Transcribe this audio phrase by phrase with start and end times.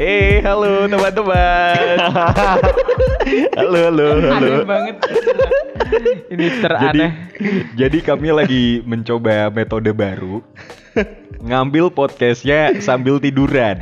[0.00, 1.96] Eh, halo teman-teman.
[3.52, 4.32] halo, halo, halo.
[4.32, 4.96] Aneh banget.
[6.32, 7.12] Ini Jadi, teraneh.
[7.76, 10.40] jadi kami lagi mencoba metode baru.
[11.44, 13.76] Ngambil podcastnya sambil tiduran.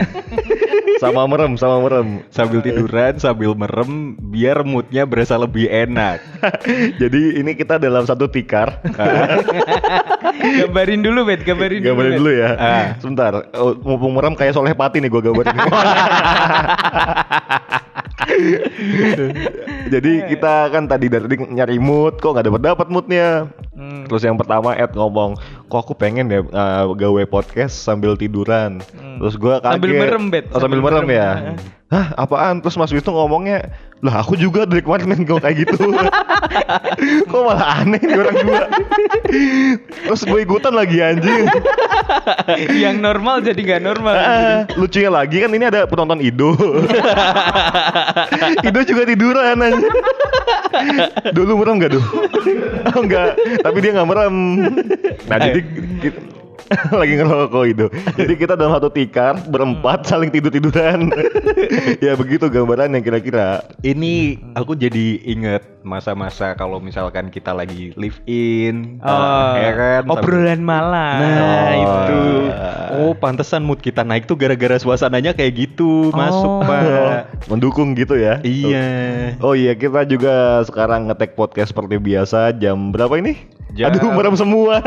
[0.98, 2.20] Sama merem, sama merem.
[2.34, 6.20] Sambil tiduran, sambil merem, biar moodnya berasa lebih enak.
[7.00, 8.82] Jadi ini kita dalam satu tikar.
[10.62, 11.46] gambarin dulu, Bet.
[11.46, 12.20] Gambarin, Gambarin Bet.
[12.20, 12.50] dulu ya.
[12.58, 12.84] Ah.
[12.98, 13.32] Sebentar.
[13.54, 15.54] Oh, mumpung merem kayak soleh pati nih gua gambarin.
[19.88, 23.48] Jadi kita kan tadi dari nyari mood, kok nggak dapat dapat moodnya.
[23.78, 24.10] Hmm.
[24.10, 25.38] Terus yang pertama Ed ngomong,
[25.70, 28.82] kok aku pengen ya uh, gawe podcast sambil tiduran.
[28.98, 29.22] Hmm.
[29.22, 29.78] Terus gua kaget.
[29.78, 30.44] Sambil merem, Bet.
[30.50, 31.14] Oh, sambil, Sambil merem, merem.
[31.14, 31.30] ya.
[31.88, 32.60] Hah, apaan?
[32.60, 33.72] Terus Mas Wisnu ngomongnya,
[34.04, 35.88] lah aku juga dari kemarin main gue kayak gitu.
[37.32, 38.62] kok malah aneh nih orang dua.
[40.04, 41.48] Terus gue ikutan lagi anjing.
[42.84, 44.14] Yang normal jadi nggak normal.
[44.20, 46.52] Ah, lucunya lagi kan ini ada penonton Ido.
[48.68, 49.88] Ido juga tiduran anjing.
[51.32, 52.04] Dulu merem gak duh?
[52.92, 53.32] Oh enggak,
[53.68, 54.36] tapi dia nggak merem.
[55.28, 55.60] Nah jadi
[56.00, 56.18] kita,
[57.00, 57.86] lagi ngerokok itu.
[58.14, 61.08] Jadi kita dalam satu tikar berempat saling tidur tiduran.
[62.04, 63.64] ya begitu gambarannya kira-kira.
[63.80, 70.04] Ini aku jadi inget masa-masa kalau misalkan kita lagi live in, Oh, kan?
[70.04, 71.16] sambil- obrolan malam.
[71.18, 72.68] Nah Oh, itu iya.
[72.90, 76.64] Oh pantesan mood kita naik tuh gara-gara suasananya kayak gitu Masuk Oh.
[76.64, 78.40] pak Mendukung gitu ya.
[78.42, 78.84] Iya
[79.40, 83.56] Oh iya kita juga sekarang ngetek podcast seperti biasa jam berapa ini?
[83.72, 84.80] Jam- Aduh merem semua.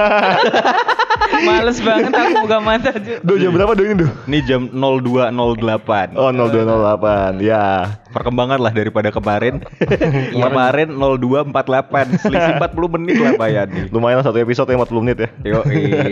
[1.41, 2.91] Males banget aku buka mata.
[3.23, 4.11] Duh jam berapa dong ini duh?
[4.27, 7.97] Ini jam 02.08 Oh 0208 ya.
[8.12, 9.64] Perkembangan lah daripada kemarin
[10.36, 15.30] Kemarin 02.48 Selisih 40 menit lah Bayani Lumayan lah satu episode yang 40 menit ya.
[15.42, 15.59] Yo,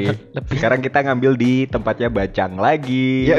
[0.56, 3.28] sekarang kita ngambil di tempatnya Bacang lagi.
[3.28, 3.38] Ya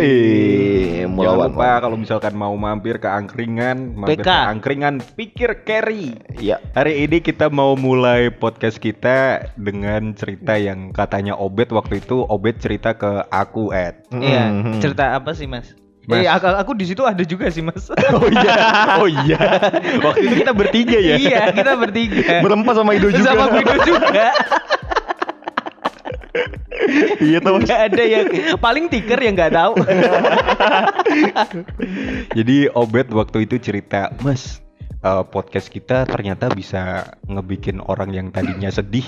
[1.11, 4.29] Jangan lupa kalau misalkan mau mampir ke angkringan, mampir PK.
[4.29, 6.17] ke angkringan, pikir carry.
[6.39, 6.61] Ya.
[6.73, 12.61] Hari ini kita mau mulai podcast kita dengan cerita yang katanya Obet waktu itu Obet
[12.61, 14.07] cerita ke aku Ed.
[14.13, 14.81] Iya, Mhm.
[14.81, 15.80] cerita apa sih, Mas?
[16.09, 16.25] Mas.
[16.25, 17.93] Eh, aku, aku di situ ada juga sih, Mas.
[18.17, 18.55] Oh iya,
[18.99, 19.41] oh iya.
[20.05, 21.15] Waktu itu kita bertiga ya.
[21.21, 22.41] iya, kita bertiga.
[22.45, 23.37] Berempat sama Ido juga.
[23.37, 24.27] Sama Guido juga.
[27.21, 27.61] iya tuh.
[27.63, 29.75] Gak ada yang paling tiker yang nggak tahu.
[32.33, 34.65] Jadi Obet waktu itu cerita, Mas,
[35.05, 39.05] eh, podcast kita ternyata bisa ngebikin orang yang tadinya sedih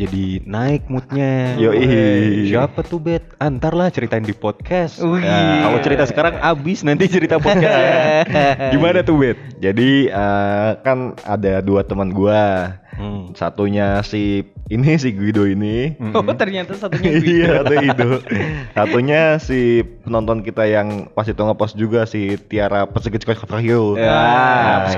[0.00, 1.60] jadi naik moodnya.
[1.60, 1.76] Yoi.
[1.84, 3.36] Eh, Siapa tuh Bet?
[3.36, 4.96] Antarlah ceritain di podcast.
[5.04, 5.20] Wih.
[5.20, 8.32] Nah, kalau cerita sekarang abis nanti cerita podcast.
[8.72, 9.38] Gimana tuh Bet?
[9.60, 12.80] Jadi eh, kan ada dua teman gua.
[12.96, 13.32] Hmm.
[13.32, 15.96] Satunya si ini si Guido ini.
[16.12, 17.32] Oh, ternyata satunya Guido.
[17.32, 18.10] iya, satu itu.
[18.76, 19.60] Satunya si
[20.04, 23.60] penonton kita yang pas itu ngepost juga si Tiara Pesegit Cokro.
[23.96, 24.08] Ya.
[24.08, 24.96] Nah,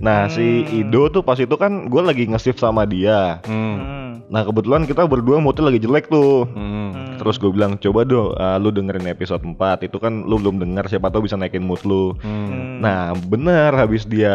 [0.00, 3.38] Nah, si Ido tuh pas itu kan gue lagi nge-shift sama dia.
[3.44, 3.76] Hmm.
[3.76, 4.10] Hmm.
[4.30, 6.48] Nah, kebetulan kita berdua moodnya lagi jelek tuh.
[6.50, 7.20] Hmm.
[7.20, 10.88] Terus gue bilang, coba dong uh, lu dengerin episode 4 Itu kan lu belum denger,
[10.88, 12.80] siapa tahu bisa naikin mood lu Hmm.
[12.80, 14.32] Nah bener habis dia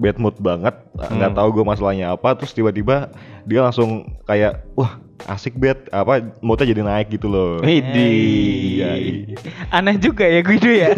[0.00, 1.36] bad mood banget nggak Hmm.
[1.36, 3.12] tahu gue masalahnya apa Terus tiba-tiba
[3.44, 8.10] dia langsung kayak Wah asik bad apa moodnya jadi naik gitu loh Widih.
[8.74, 9.38] Iya, iya.
[9.70, 10.90] Aneh juga ya Guido ya.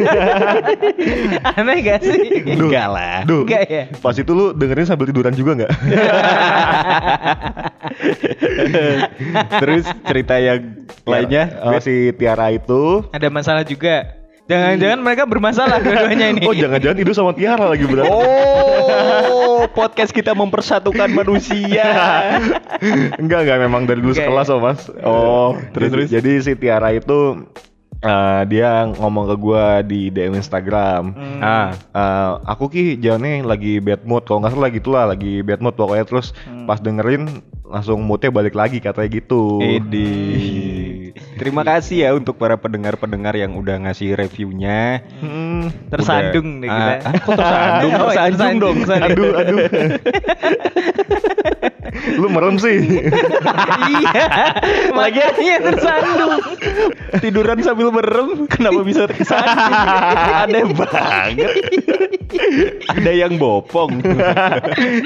[1.60, 2.40] Aneh gak sih?
[2.56, 3.28] Duh, Enggak lah.
[3.28, 3.84] Duh, Enggak ya?
[4.00, 5.72] pas itu lu dengerin sambil tiduran juga nggak?
[9.60, 11.60] Terus cerita yang lainnya?
[11.60, 14.23] Oh, si Tiara itu Ada masalah juga.
[14.44, 16.44] Jangan-jangan mereka bermasalah dua-duanya ini.
[16.44, 21.88] Oh jangan-jangan itu sama Tiara lagi berarti Oh, podcast kita mempersatukan manusia.
[23.16, 24.80] Enggak enggak memang dari dulu Enggak sekelas oh mas.
[25.00, 26.08] Oh terus, jadi, terus?
[26.12, 27.48] jadi si Tiara itu
[27.98, 31.02] eh, dia ngomong ke gua di DM Instagram.
[31.16, 31.40] Hmm.
[31.40, 35.64] ah, Eh, aku ki jalannya lagi bad mood kalau nggak salah lagi itulah lagi bad
[35.64, 36.68] mood pokoknya terus Hmm.
[36.68, 39.56] pas dengerin langsung moodnya balik lagi katanya gitu.
[39.58, 41.16] Edi.
[41.34, 45.02] Terima kasih ya untuk para pendengar-pendengar yang udah ngasih reviewnya.
[45.18, 45.68] Hmm.
[45.90, 47.08] Tersandung nih Udah- kita.
[47.10, 47.92] Ah, kok tersandung?
[48.04, 48.76] Oh, tersandung tersandung, dong.
[48.86, 49.34] tersandung.
[49.34, 49.58] Aduh aduh.
[52.16, 52.80] Lu merem sih.
[54.00, 54.24] iya.
[54.92, 56.40] Makanya tersandung.
[57.20, 59.72] Tiduran sambil merem, kenapa bisa tersandung?
[60.44, 61.52] Aneh banget.
[62.90, 64.02] Ada yang bopong.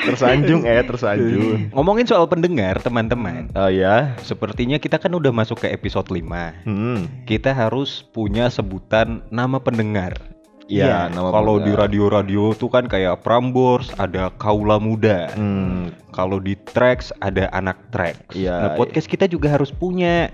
[0.09, 1.71] tersanjung eh tersanjung.
[1.75, 3.53] Ngomongin soal pendengar, teman-teman.
[3.55, 4.17] Oh ya.
[4.25, 6.25] Sepertinya kita kan udah masuk ke episode 5.
[6.65, 7.07] Hmm.
[7.29, 10.38] Kita harus punya sebutan nama pendengar.
[10.69, 15.33] Iya, nama Kalau di radio-radio tuh kan kayak Prambors, ada Kaula Muda.
[15.33, 18.37] Hmm, Kalau di tracks ada anak tracks.
[18.37, 20.29] Iya, Nah, podcast kita juga harus punya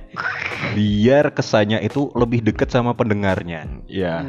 [0.75, 3.71] biar kesannya itu lebih deket sama pendengarnya.
[3.87, 4.27] iya.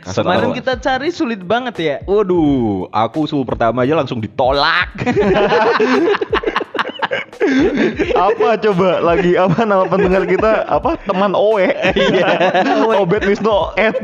[0.00, 0.58] Kasar Kemarin tahu.
[0.60, 1.96] kita cari sulit banget ya.
[2.04, 4.92] Waduh, aku usul pertama aja langsung ditolak.
[8.14, 8.88] apa coba?
[9.00, 10.64] Lagi apa nama pendengar kita?
[10.68, 10.96] Apa?
[11.04, 12.52] Teman Owe iya.
[13.02, 13.96] Obet Wisnu Ed.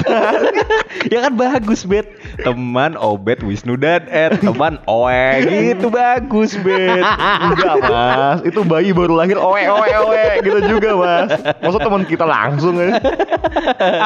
[1.08, 2.06] Ya kan bagus, Bet.
[2.42, 7.04] Teman Obet Wisnu dan Ed, teman Oe gitu bagus, Bet.
[7.04, 8.38] enggak mas.
[8.44, 9.40] Itu bayi baru lahir.
[9.40, 11.30] Owe Owe Owe gitu juga mas.
[11.60, 13.00] Masa teman kita langsung ya?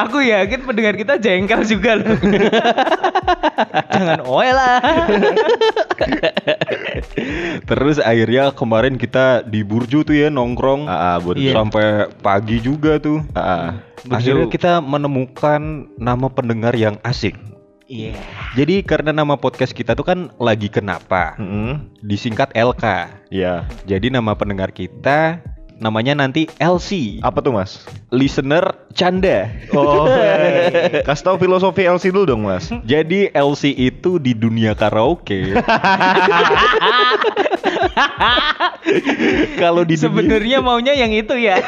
[0.07, 2.15] Aku yakin pendengar kita jengkel juga loh.
[3.95, 4.77] Jangan oe lah.
[7.69, 10.87] Terus akhirnya kemarin kita di Burju tuh ya nongkrong
[11.21, 11.53] buat Iya.
[11.53, 11.85] sampai
[12.19, 13.21] pagi juga tuh.
[13.33, 15.61] ah Akhirnya kita menemukan
[15.97, 17.33] nama pendengar yang asik.
[17.85, 18.17] Iya.
[18.57, 21.37] Jadi karena nama podcast kita tuh kan lagi kenapa?
[21.37, 21.93] Mm-mm.
[22.01, 22.85] Disingkat LK.
[23.29, 25.37] Iya Jadi nama pendengar kita
[25.79, 27.19] namanya nanti LC.
[27.19, 29.51] apa tuh mas Listener Canda.
[29.75, 30.07] oh
[31.07, 35.51] kasih tahu filosofi LC dulu dong mas Jadi LC itu di dunia karaoke.
[39.61, 41.59] Kalau di dunia Sebenarnya maunya yang itu ya.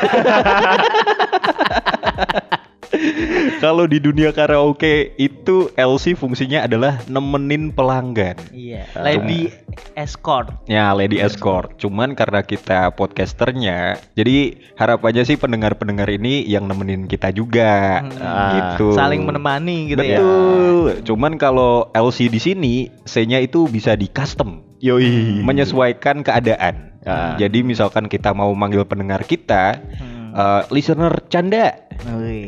[3.57, 8.37] kalau di dunia karaoke itu LC fungsinya adalah nemenin pelanggan.
[8.53, 8.85] Iya.
[8.97, 9.49] Lady
[9.97, 10.53] escort.
[10.69, 11.77] Ya, lady escort.
[11.81, 18.01] Cuman karena kita podcasternya, jadi harapannya sih pendengar-pendengar ini yang nemenin kita juga.
[18.05, 18.75] Hmm.
[18.77, 18.93] Gitu.
[18.93, 20.19] Saling menemani gitu ya.
[20.21, 20.89] Betul.
[21.05, 22.75] Cuman kalau LC di sini,
[23.05, 24.63] C-nya itu bisa di custom.
[24.77, 27.01] yoi menyesuaikan keadaan.
[27.01, 27.33] Ah.
[27.33, 30.37] Jadi misalkan kita mau manggil pendengar kita, Hmm.
[30.37, 31.86] eh, listener canda,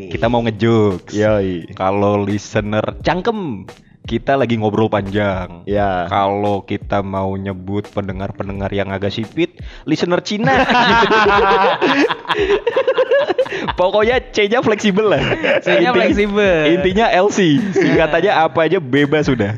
[0.10, 1.12] Kita mau ngejokes.
[1.12, 3.66] yoi Kalau listener cangkem,
[4.02, 5.62] kita lagi ngobrol panjang.
[5.66, 10.54] ya Kalau kita mau nyebut pendengar-pendengar yang agak sipit, listener Cina.
[13.76, 15.22] Pokoknya C-nya fleksibel lah.
[15.60, 16.60] C-nya Intinya- fleksibel.
[16.72, 17.40] Intinya LC,
[17.72, 19.54] singkatannya apa aja bebas sudah.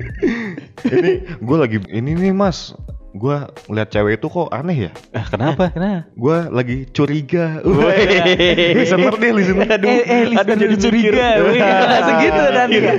[0.81, 2.73] ini gue lagi ini nih mas
[3.11, 3.37] gue
[3.67, 5.67] ngeliat cewek itu kok aneh ya Ah, kenapa?
[5.75, 6.07] Kenapa?
[6.09, 11.27] gue lagi curiga listener deh listener Aduh, Eh, eh, listener aduh jadi curiga.
[11.45, 12.93] Wih, langsung gitu nanti ya.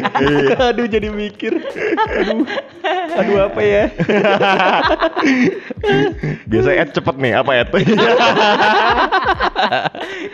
[0.63, 1.53] aduh jadi mikir.
[2.13, 2.45] Aduh,
[3.15, 3.85] aduh apa ya?
[6.45, 7.69] biasa Ed cepet nih apa Ed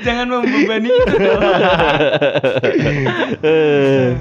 [0.00, 1.42] Jangan membebani itu dong.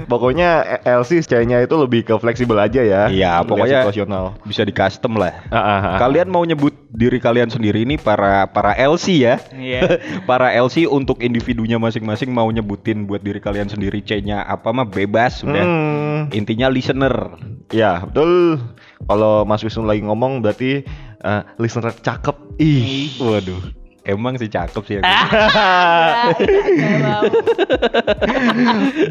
[0.06, 0.48] pokoknya
[0.84, 5.34] LC C-nya itu lebih ke fleksibel aja ya Iya, pokoknya situasional bisa di custom lah.
[5.48, 5.98] Ah, ah, ah.
[5.98, 9.40] Kalian mau nyebut diri kalian sendiri ini para para LC ya?
[9.50, 9.96] Iya.
[10.30, 15.40] para LC untuk individunya masing-masing mau nyebutin buat diri kalian sendiri C-nya apa mah bebas
[15.40, 15.64] sudah.
[15.64, 17.36] Hmm, Intinya listener.
[17.68, 18.56] ya betul
[19.04, 20.84] kalau Mas Wisnu lagi ngomong berarti
[21.20, 23.60] eh, listener cakep ih Waduh.
[24.04, 25.04] Emang sih cakep sih aku.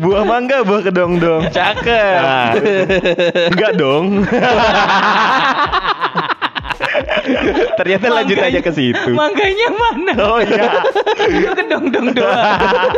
[0.02, 2.18] buah mangga buah kedong dong Cakep.
[2.18, 2.58] Nah,
[3.54, 4.26] enggak dong
[7.80, 9.10] Ternyata lanjut aja ke situ.
[9.14, 10.14] Mangganya mana?
[10.20, 10.82] oh iya
[11.28, 12.38] Itu kedong-dong doang.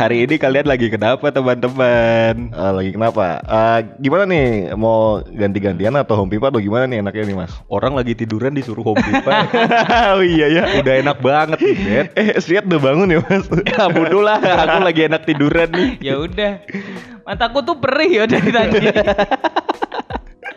[0.00, 2.50] Hari ini kalian lagi kenapa teman-teman?
[2.50, 7.24] Eh, lagi kenapa Eh, gimana nih mau ganti-gantian atau home pipa atau gimana nih enaknya
[7.26, 9.44] nih mas Orang lagi tiduran disuruh home pipa.
[10.16, 12.06] oh iya ya Udah enak banget nih, Bet.
[12.16, 15.88] eh Siat udah bangun ya mas Ya bodoh lah, aku lagi enak tiduran nih.
[16.00, 16.52] Ya udah.
[17.24, 18.80] Mataku tuh perih ya dari tadi.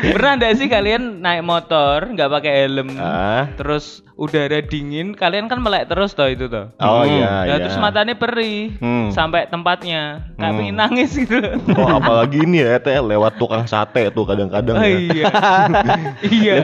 [0.00, 2.88] Pernah enggak sih kalian naik motor nggak pakai helm?
[2.96, 6.74] ah Terus udara dingin, kalian kan melek terus toh itu toh.
[6.76, 7.06] oh Hmm.
[7.08, 9.08] iya Nah, iya terus matanya perih Hmm.
[9.08, 10.26] sampai tempatnya.
[10.34, 10.58] Nggak Hmm.
[10.58, 11.38] pengen nangis gitu.
[11.72, 14.98] Oh apalagi ini ya teh lewat tukang sate tuh kadang-kadang Oh, ya.
[14.98, 15.24] iya.
[16.42, 16.54] iya.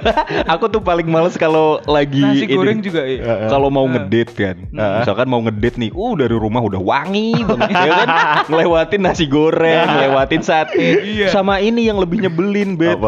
[0.47, 2.55] aku tuh paling males kalau lagi Nasi ini.
[2.55, 3.23] goreng juga ya.
[3.23, 3.49] Heeh.
[3.49, 4.97] Kalau mau ngedate kan, Heeh.
[5.01, 8.09] misalkan mau ngedate nih, uh dari rumah udah wangi banget, ya kan?
[8.51, 11.29] Ngelewatin nasi goreng, ngelewatin sate, Iya.
[11.31, 12.99] sama ini yang lebih nyebelin, bet,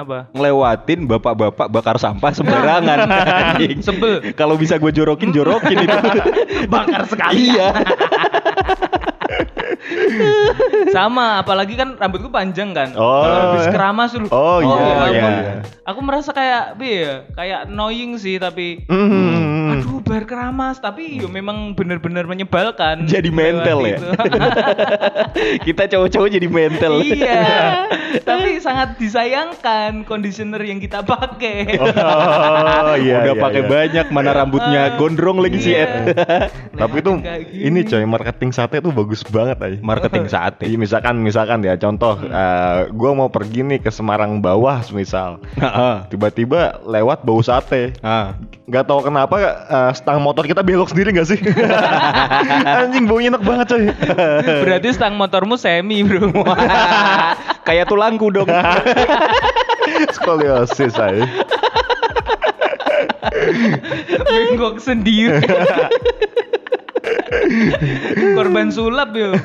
[0.00, 2.98] Apa, ngelewatin bapak-bapak bakar sampah sembarangan.
[3.84, 4.32] Sebel.
[4.32, 5.98] Kalau bisa gue jorokin, jorokin itu.
[6.72, 7.52] Bakar sekali.
[7.52, 7.68] iya.
[10.96, 12.96] Sama, apalagi kan rambutku panjang kan.
[12.96, 13.20] Oh.
[13.20, 14.26] Kalau habis keramas dulu.
[14.32, 15.28] Oh, iya, aku, iya.
[15.84, 19.76] Aku merasa kayak, ya, kayak annoying sih tapi Hmm.
[19.76, 23.98] aduh bar sekedar keramas tapi yo memang benar-benar menyebalkan Jadi mental ya?
[25.66, 27.00] Kita cowok-cowok jadi mental.
[27.00, 27.86] iya
[28.28, 33.24] tapi sangat disayangkan conditioner yang kita pakai Oh iya.
[33.24, 33.70] Udah iya, pakai iya.
[33.70, 35.86] banyak mana rambutnya gondrong lagi sih iya.
[35.86, 35.92] Ed.
[36.76, 37.12] Tapi itu
[37.54, 39.78] ini coy marketing sate tuh bagus banget aja.
[39.80, 40.66] Marketing sate.
[40.66, 42.26] Iya, misalkan misalkan ya contoh Hmm.
[42.26, 46.10] eh, gua mau pergi nih ke Semarang bawah misal Heeh.
[46.10, 47.94] tiba-tiba lewat bau sate
[48.66, 51.38] nggak tahu kenapa eh, stang motor kita belok sendiri nggak sih?
[52.80, 53.84] Anjing baunya enak banget coy.
[54.64, 56.32] Berarti stang motormu semi bro.
[57.68, 58.48] Kayak tulangku dong.
[60.16, 61.28] skoliosis saya
[64.24, 65.44] bengkok sendiri.
[68.36, 69.36] Korban sulap yo.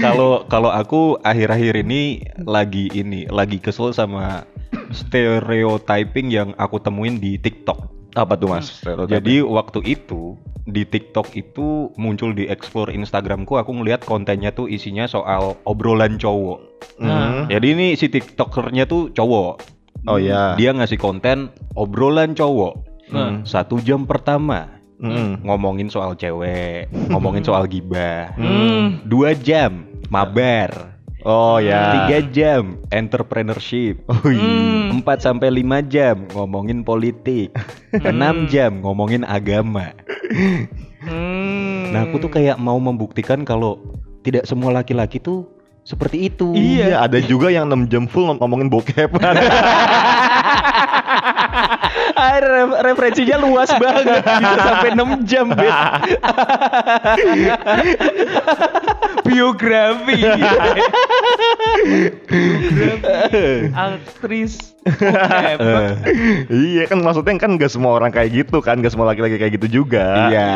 [0.00, 4.44] Kalau kalau aku akhir-akhir ini lagi ini lagi kesel sama
[4.92, 8.01] stereotyping yang aku temuin di TikTok.
[8.12, 14.06] Apa tuh mas Jadi waktu itu di TikTok itu muncul di explore Instagramku aku ngeliat
[14.06, 16.60] kontennya tuh isinya soal obrolan cowok.
[17.02, 17.50] Hmm.
[17.50, 19.54] Jadi ini si TikTokernya tuh cowok.
[20.06, 22.74] oh ya Dia ngasih konten obrolan cowok.
[23.10, 23.42] Hmm.
[23.42, 25.42] Satu jam pertama Hmm.
[25.42, 28.30] ngomongin soal cewek, ngomongin soal gibah.
[28.38, 29.02] hmm.
[29.10, 29.82] Dua jam
[30.14, 30.91] mabar.
[31.22, 34.02] Oh ya Tiga jam entrepreneurship.
[34.06, 35.00] Hmm.
[35.02, 37.54] 4 sampai 5 jam ngomongin politik.
[37.94, 39.96] 6 jam ngomongin agama.
[41.02, 41.90] Hmm.
[41.90, 43.82] Nah, aku tuh kayak mau membuktikan kalau
[44.22, 45.50] tidak semua laki-laki tuh
[45.82, 46.54] seperti itu.
[46.54, 49.10] Iya, ada juga yang 6 jam full ngom- ngomongin bokep.
[52.42, 55.74] Re- referensinya luas banget bisa sampai 6 jam, Bet.
[59.22, 60.18] biografi
[63.72, 64.72] aktris
[66.50, 69.82] iya kan maksudnya kan gak semua orang kayak gitu kan, gak semua laki-laki kayak gitu
[69.82, 70.28] juga.
[70.30, 70.50] Iya.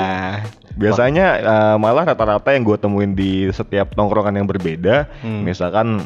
[0.77, 5.47] Biasanya eh, malah rata-rata yang gue temuin di setiap nongkrongan yang berbeda, Hmm.
[5.47, 6.03] misalkan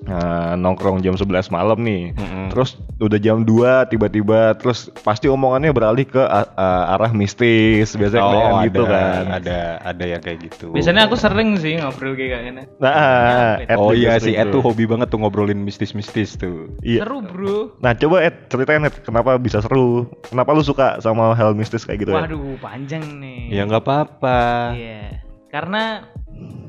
[0.00, 0.18] eh,
[0.54, 2.12] nongkrong jam 11 malam nih.
[2.12, 2.46] Mm-mm.
[2.48, 6.50] Terus udah jam 2 tiba-tiba terus pasti omongannya beralih ke a-
[6.90, 9.22] arah mistis, biasanya Oh, ada, gitu kan.
[9.32, 10.70] ada ada yang kayak gitu.
[10.70, 14.60] biasanya aku sering sih ngobrol kayak gini Nah, Ed Oh iya sih, Ed tuh.
[14.60, 16.70] hobi banget tuh ngobrolin mistis-mistis tuh.
[16.80, 17.02] Iya.
[17.02, 20.06] seru bro Nah coba Ed ceritain Ed kenapa bisa seru?
[20.24, 22.18] Kenapa lu suka sama hal mistis kayak gitu Ed?
[22.18, 24.72] waduh panjang nih Ya nggak apa-apa.
[24.74, 25.02] Iya,
[25.48, 26.06] karena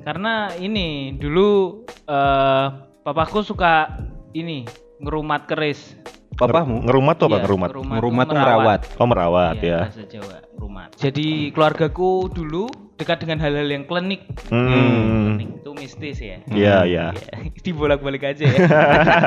[0.01, 2.67] karena ini dulu eh
[3.03, 3.99] papaku suka
[4.35, 4.67] ini
[4.99, 5.95] ngerumat keris.
[6.39, 6.87] Papamu?
[6.87, 7.69] Ngerumat tuh apa Iya, ngerumat?
[7.75, 8.81] Ngerumat tuh merawat.
[8.95, 9.79] Oh merawat Iya, ya.
[9.91, 10.89] bahasa Jawa, rumat.
[10.95, 14.23] Jadi keluargaku dulu dekat dengan hal-hal yang klinik.
[14.47, 15.35] Hmm.
[15.35, 16.39] Klinik itu mistis ya.
[16.47, 17.05] Iya iya.
[17.11, 17.33] Iya,
[17.67, 18.59] Dibolak-balik aja ya.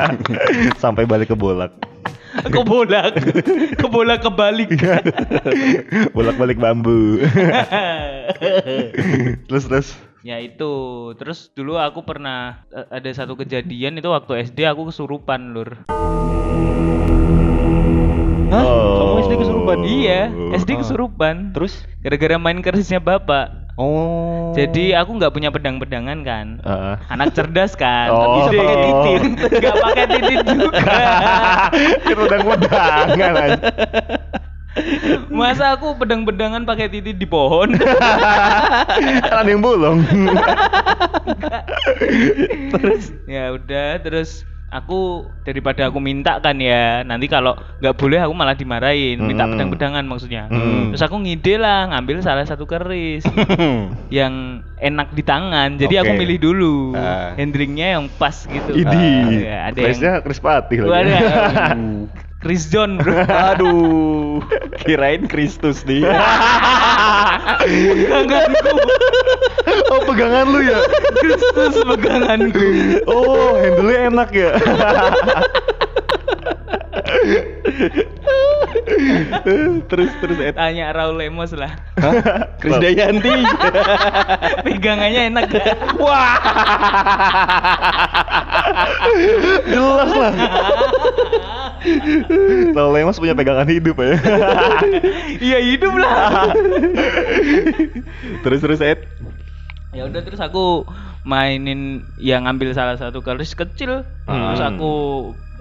[0.83, 1.77] Sampai balik ke bolak.
[2.49, 3.13] Kebolak.
[3.77, 4.73] Kebolak kebalik.
[6.17, 7.21] Bolak-balik bambu.
[9.53, 9.89] terus terus.
[10.23, 10.73] Ya itu.
[11.19, 15.83] Terus dulu aku pernah eh, ada satu kejadian itu waktu SD aku kesurupan, Lur.
[18.53, 18.65] Hah?
[18.69, 18.97] Oh.
[19.01, 19.77] Kamu SD kesurupan?
[19.83, 20.21] Iya,
[20.53, 20.79] SD Ah.
[20.85, 21.35] kesurupan.
[21.57, 21.73] Terus?
[22.05, 23.75] Gara-gara main kerisnya bapak.
[23.81, 24.53] Oh.
[24.53, 26.61] Jadi aku nggak punya pedang-pedangan kan.
[26.61, 26.95] Heeh.
[27.09, 28.13] Anak cerdas kan.
[28.13, 28.45] Oh.
[28.45, 29.23] Bisa pakai titit.
[29.65, 30.97] Nggak pakai titit juga.
[32.05, 33.71] Kita udah pedangan aja.
[35.31, 37.77] Masa aku pedang-pedangan pakai titit di pohon?
[39.23, 40.01] Kan ada yang bolong.
[42.73, 48.33] terus ya udah terus aku daripada aku minta kan ya nanti kalau nggak boleh aku
[48.33, 50.89] malah dimarahin minta pedang-pedangan maksudnya Hmm.
[50.91, 53.21] terus aku ngide lah ngambil salah satu keris
[54.11, 54.33] yang
[54.79, 56.19] enak di tangan jadi aku Oke.
[56.19, 57.37] milih dulu Ah.
[57.37, 58.89] handlingnya yang pas gitu Idi.
[58.89, 61.13] Ah, ya, ada yang Kerisnya keris patih lagi.
[61.13, 61.77] ada
[62.43, 63.23] Chris John bro
[63.55, 64.43] Aduh,
[64.83, 66.03] kirain Kristus nih.
[67.63, 68.75] peganganku
[69.95, 70.83] Oh pegangan lu ya?
[71.23, 74.59] Kristus peganganku Oh handle enak ya?
[79.85, 80.55] terus terus Ed.
[80.55, 82.15] tanya Raul Lemos lah Hah?
[82.59, 83.31] Kris Dayanti.
[84.67, 85.67] pegangannya enak gak?
[85.99, 86.39] Wah.
[89.65, 90.33] Jelas lah.
[92.73, 94.15] Tahu Lemas punya pegangan hidup ya.
[95.47, 96.51] iya hidup lah
[98.43, 99.07] terus terus Ed.
[99.93, 100.89] ya udah terus aku
[101.23, 104.71] mainin yang ngambil salah satu keris kecil terus Hmm.
[104.73, 104.93] aku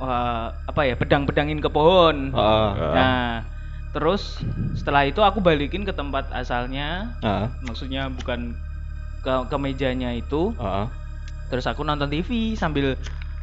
[0.01, 2.71] eh, apa ya pedang-pedangin ke pohon Ah.
[2.91, 3.25] nah
[3.91, 4.39] terus
[4.73, 7.51] setelah itu aku balikin ke tempat asalnya Ah.
[7.61, 8.55] maksudnya bukan
[9.19, 10.89] ke ke mejanya itu Ah.
[11.47, 12.97] terus aku nonton TV sambil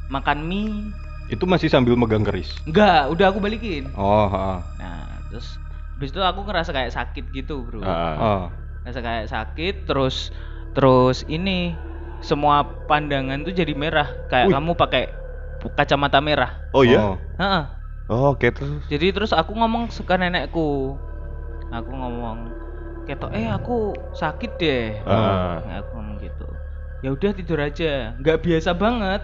[0.09, 0.91] makan mie
[1.29, 2.57] Itu masih sambil megang keris.
[2.65, 4.65] enggak udah aku balikin Oh, ah.
[4.77, 5.61] nah terus
[5.93, 8.17] habis itu aku ngerasa kayak sakit gitu bro Ah.
[8.17, 8.43] Oh.
[8.83, 10.33] ngerasa kayak sakit terus
[10.73, 11.77] terus ini
[12.19, 14.55] semua pandangan tuh jadi merah kayak Wih.
[14.57, 15.05] kamu pakai
[15.69, 17.01] kacamata merah Oh iya?
[17.03, 17.17] Oh.
[17.37, 17.65] Heeh.
[18.09, 18.81] Oh, oke terus.
[18.89, 20.97] jadi terus aku ngomong ke nenekku
[21.69, 22.49] aku ngomong
[23.05, 25.61] ketok eh aku sakit deh Ah.
[25.61, 26.47] Nah, aku ngomong gitu
[26.99, 29.21] ya udah tidur aja nggak biasa banget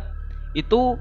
[0.53, 1.01] itu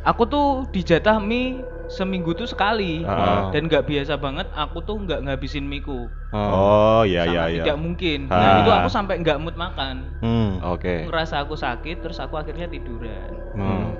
[0.00, 1.58] aku tuh dijatah mie
[1.88, 3.50] seminggu tuh sekali Ah.
[3.50, 7.62] dan nggak biasa banget aku tuh nggak ngabisin miku Oh, iya iya iya.
[7.62, 8.36] tidak mungkin Ah.
[8.36, 10.62] nah itu aku sampai nggak mood makan Hmm.
[10.64, 11.02] Oke.
[11.02, 13.90] aku ngerasa aku sakit terus aku akhirnya tiduran Hmm.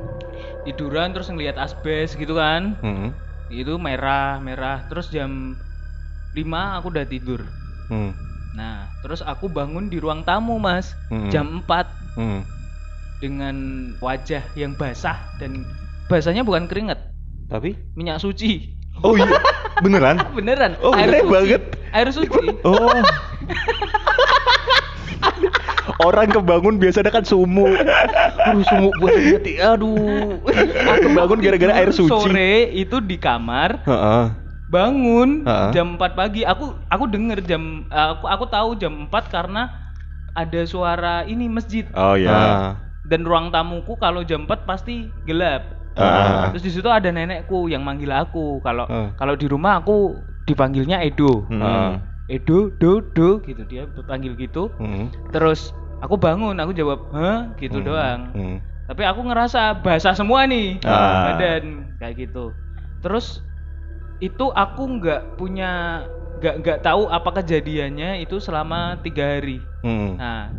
[0.60, 3.10] Tiduran terus ngelihat asbes gitu kan Hmm.
[3.48, 5.56] itu merah merah terus jam
[6.32, 7.40] 5 aku udah tidur
[7.86, 8.10] Hmm.
[8.50, 11.28] nah terus aku bangun di ruang tamu mas Hmm.
[11.28, 11.84] jam 4
[12.14, 12.40] Hmm.
[13.18, 13.54] dengan
[13.98, 15.62] wajah yang basah dan
[16.06, 16.96] basahnya bukan keringet
[17.46, 19.26] Tapi minyak suci Oh iya.
[19.78, 20.16] Beneran?
[20.36, 21.60] beneran Oh, aneh suci banget.
[21.90, 22.92] air suci Oh.
[25.98, 27.66] orang kebangun biasanya kan sumu.
[28.40, 29.58] Aduh, sumu buat hati.
[29.58, 30.38] Aduh.
[30.44, 32.08] Aku kebangun gara-gara air suci.
[32.08, 34.24] sore itu di kamar Heeh.
[34.68, 35.72] bangun Ha-ha.
[35.72, 39.72] jam 4 pagi aku aku denger jam aku aku tahu jam 4 karena
[40.32, 42.28] ada suara ini masjid Oh iya.
[42.28, 42.70] Ah.
[43.02, 45.64] dan ruang tamuku kalau jam 4 pasti gelap
[45.96, 46.52] Ah.
[46.52, 49.08] terus di situ ada nenekku yang manggil aku kalau Ah.
[49.16, 50.14] kalau di rumah aku
[50.44, 51.48] dipanggilnya Edo.
[51.50, 51.96] Ah.
[52.28, 55.08] Edo do do gitu dia panggil gitu Hmm.
[55.32, 57.86] terus aku bangun aku jawab hah gitu Hmm.
[57.86, 58.56] doang Hmm.
[58.86, 61.34] tapi aku ngerasa basah semua nih Ah.
[61.34, 62.54] badan kayak gitu
[62.98, 63.42] terus
[64.18, 66.02] itu aku nggak punya
[66.38, 70.14] nggak nggak tahu apa kejadiannya itu selama tiga hari Hmm.
[70.14, 70.50] nah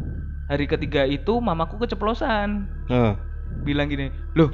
[0.45, 3.15] hari ketiga itu mamaku keceplosan Ah.
[3.61, 4.51] bilang gini loh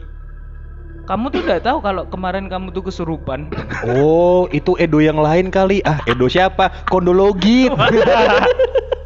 [1.05, 3.49] kamu tuh nggak tahu kalau kemarin kamu tuh kesurupan
[3.85, 5.77] Oh, itu Edo yang lain kali.
[5.81, 6.73] Ah, Edo siapa?
[6.89, 7.69] Kondologit.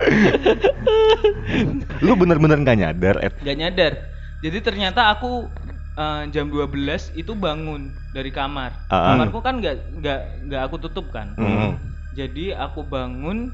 [2.00, 3.32] Lu bener-bener gak nyadar, Ed.
[3.38, 3.92] nggak nyadar
[4.40, 5.46] jadi ternyata aku
[5.92, 9.12] eh, jam 12 itu bangun dari kamar Ah.
[9.12, 11.76] kamarku kan nggak nggak nggak aku tutup kan Hmm.
[12.10, 13.48] Jadi aku bangun,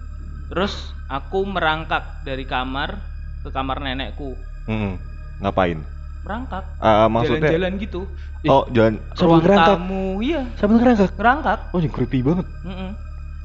[0.48, 2.98] terus aku merangkak dari kamar
[3.42, 4.32] ke kamar nenekku.
[4.64, 4.96] Hmm.
[5.38, 5.84] Ngapain?
[6.24, 8.00] Merangkak, Ah, maksudnya jalan-jalan gitu.
[8.48, 9.68] Oh, jalan Ke Sambil ruang ngerangkak?
[9.68, 11.10] tamu, iya, Sambil ngerangkak.
[11.14, 11.58] ngerangkak.
[11.68, 12.46] Oh, yang creepy banget.
[12.64, 12.90] Mm-mm.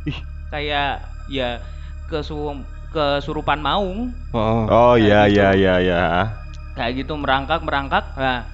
[0.07, 0.17] Ih.
[0.47, 1.59] Kayak ya
[2.07, 2.39] kesu
[2.91, 4.67] kesurupan maung, Oh.
[4.67, 5.61] Oh iya iya gitu.
[5.61, 6.01] iya iya.
[6.71, 8.03] kayak gitu merangkak merangkak.
[8.13, 8.47] Nah,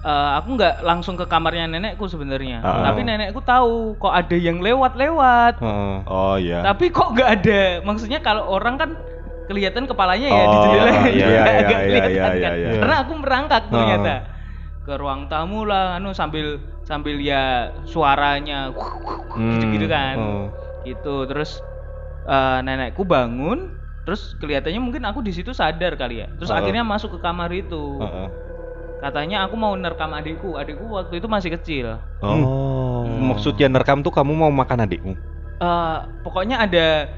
[0.00, 2.84] eh, aku nggak langsung ke kamarnya nenekku sebenarnya, Ah.
[2.86, 5.58] tapi nenekku tahu kok ada yang lewat-lewat.
[5.58, 5.94] Heeh.
[6.06, 6.60] Oh iya.
[6.62, 7.62] Tapi kok nggak ada?
[7.82, 8.90] Maksudnya kalau orang kan
[9.44, 12.52] kelihatan kepalanya ya di Oh, jendela iya, Nggak- iya, nggak iya, kelihatan iya, kan.
[12.54, 12.80] iya, iya.
[12.80, 13.72] Karena aku merangkak Oh.
[13.74, 14.14] ternyata
[14.80, 16.46] ke ruang tamu lah, anu sambil
[16.82, 17.44] sambil ya
[17.84, 18.72] suaranya
[19.36, 20.16] gitu-gitu kan.
[20.16, 20.46] Oh.
[20.82, 21.14] Gitu.
[21.26, 21.60] Terus
[22.24, 23.72] eh, nenekku bangun,
[24.04, 26.28] terus kelihatannya mungkin aku di situ sadar kali ya.
[26.36, 26.58] Terus Oh.
[26.58, 28.00] akhirnya masuk ke kamar itu.
[28.00, 28.28] Heeh.
[29.00, 30.60] Katanya aku mau nerekam adikku.
[30.60, 31.96] Adikku waktu itu masih kecil.
[32.20, 33.08] Oh.
[33.08, 33.32] Hmm.
[33.32, 35.14] Maksudnya nerekam tuh kamu mau makan adikmu?
[35.60, 37.08] Eh, pokoknya ada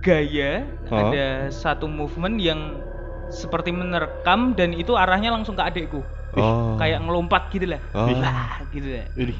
[0.00, 0.96] gaya, Oh.
[1.12, 2.80] ada satu movement yang
[3.26, 6.00] seperti menerkam dan itu arahnya langsung ke adikku.
[6.36, 6.76] Oh.
[6.80, 7.80] Kayak ngelompat gitu lah.
[7.92, 8.08] Oh.
[8.08, 9.06] Wah, gitu lah.
[9.16, 9.38] Idih.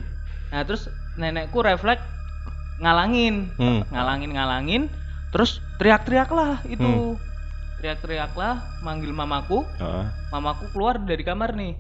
[0.53, 2.05] Nah, terus nenekku refleks
[2.77, 3.49] ngalangin.
[3.57, 3.81] Hmm.
[3.89, 4.83] Ngalangin ngalangin
[5.33, 7.19] terus teriak-teriak lah itu.
[7.77, 9.67] Teriak-teriak lah manggil mamaku.
[9.77, 10.07] Heeh.
[10.33, 11.75] Mamaku keluar dari kamar nih.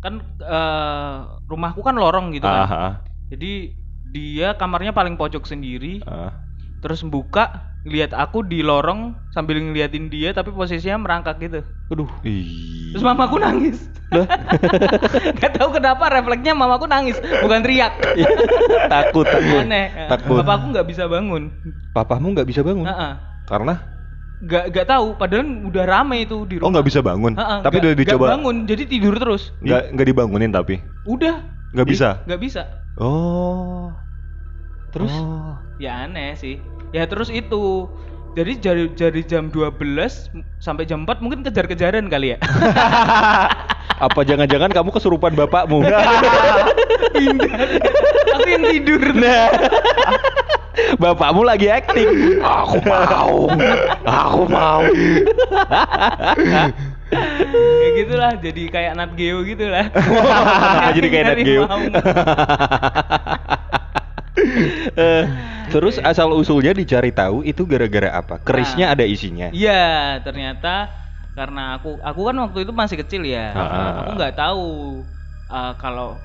[0.00, 2.64] Kan eh, rumahku kan lorong gitu kan.
[2.64, 2.92] Ah, ah,
[3.28, 3.76] Jadi
[4.08, 6.00] dia kamarnya paling pojok sendiri.
[6.08, 6.32] ah.
[6.78, 12.08] terus buka lihat aku di lorong sambil ngeliatin dia tapi posisinya merangkak gitu Aduh.
[12.88, 13.88] Terus mamaku nangis
[15.38, 17.92] Gak tahu kenapa refleksnya mamaku nangis bukan teriak
[18.86, 19.60] takut, takut.
[19.62, 20.40] aneh Takut.
[20.40, 21.52] bapakku nggak bisa bangun
[21.90, 22.84] Papamu nggak bisa bangun.
[22.84, 23.12] Heeh.
[23.44, 23.74] Karena
[24.38, 27.32] nggak nggak tahu padahal udah rame itu di oh rumah nggak bisa bangun.
[27.34, 28.26] Heeh, tapi nggak- udah dicoba.
[28.30, 30.74] bangun jadi tidur terus Nggak nggak dibangunin tapi.
[31.04, 31.36] udah
[31.68, 32.08] Nggak bisa.
[32.24, 32.62] nggak bisa
[32.96, 33.92] Oh.
[34.88, 35.12] Terus?
[35.12, 35.52] Oh.
[35.76, 36.56] ya aneh sih
[36.92, 37.88] ya terus itu
[38.36, 39.82] jadi dari dari jam 12
[40.62, 42.38] sampai jam 4 mungkin kejar-kejaran kali ya
[43.98, 45.82] Apa jangan-jangan kamu kesurupan bapakmu?
[48.38, 49.50] aku yang tidur Nah.
[51.02, 52.38] Bapakmu lagi acting.
[52.38, 53.50] Aku mau.
[54.06, 54.86] Aku mau.
[57.82, 59.90] ya gitulah jadi kayak Nat Geo gitulah
[60.94, 61.66] Jadi kayak Nat Geo.
[64.94, 65.24] Eh,
[65.68, 68.40] Terus asal usulnya dicari tahu itu gara-gara apa?
[68.40, 69.52] Kerisnya ada isinya.
[69.52, 70.88] iya ternyata
[71.36, 74.00] karena aku aku kan waktu itu masih kecil ya Ah.
[74.00, 74.66] aku nggak tahu
[75.46, 76.16] uh, kalau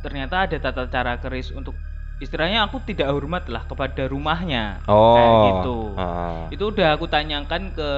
[0.00, 1.74] ternyata ada tata cara keris untuk
[2.18, 5.12] istilahnya aku tidak hormat lah kepada rumahnya Oh.
[5.12, 6.46] kayak gitu Ah.
[6.48, 7.90] itu udah aku tanyakan ke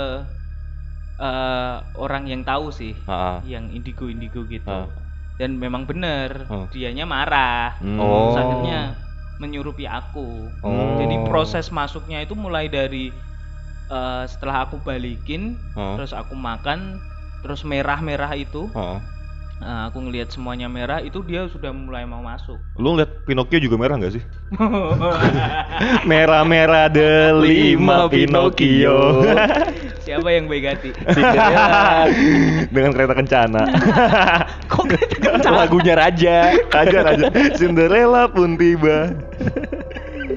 [1.14, 3.38] eh, orang yang tahu sih Ah.
[3.44, 4.88] yang indigo indigo gitu Ah.
[5.36, 6.66] dan memang bener Ah.
[6.72, 8.00] dianya marah Hmm.
[8.00, 8.34] Oh.
[8.34, 8.98] Akhirnya
[9.36, 10.94] menyurupi aku Oh.
[10.96, 13.10] jadi proses masuknya itu mulai dari
[13.84, 15.98] eh, setelah aku balikin Ah.
[15.98, 16.98] terus aku makan
[17.42, 19.02] terus merah merah itu Ah.
[19.62, 23.76] Eh, aku ngelihat semuanya merah itu dia sudah mulai mau masuk Lu ngeliat Pinocchio juga
[23.78, 24.22] merah nggak sih?
[26.10, 29.22] Merah-merah delima Pinocchio.
[30.02, 32.10] siapa yang baik hati Cinderella.
[32.74, 33.62] Dengan kereta kencana.
[34.72, 34.84] kok
[35.48, 36.38] Lagunya Raja.
[36.68, 37.26] Raja Raja.
[37.56, 39.14] Cinderella pun tiba.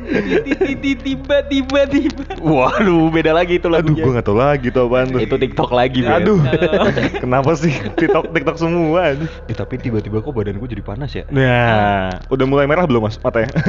[0.07, 4.03] Tiba tiba tiba Waduh, beda lagi itu Aduh, lagunya.
[4.07, 5.19] gua nggak tahu lagi tuh apaan tuh.
[5.19, 6.23] Itu TikTok lagi, Ben.
[6.23, 6.39] Aduh.
[7.23, 9.13] Kenapa sih TikTok TikTok semua?
[9.13, 9.27] aduh.
[9.51, 11.23] Eh, tapi tiba-tiba kok badan gue jadi panas ya?
[11.27, 13.51] Nah, udah mulai merah belum Mas matanya?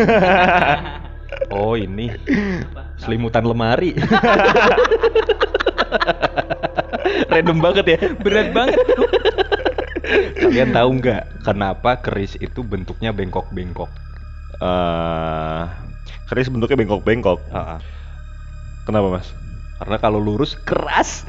[1.53, 2.09] Oh, ini
[2.97, 3.93] selimutan lemari.
[7.33, 7.99] Random banget ya.
[8.21, 8.81] berat banget
[10.41, 13.89] Kalian tahu nggak kenapa keris itu bentuknya bengkok-bengkok?
[14.61, 15.63] Eh,
[16.27, 17.41] keris bentuknya bengkok-bengkok.
[17.51, 17.81] Ah, ah.
[18.85, 19.29] Kenapa, Mas?
[19.79, 21.23] Karena kalau lurus keras.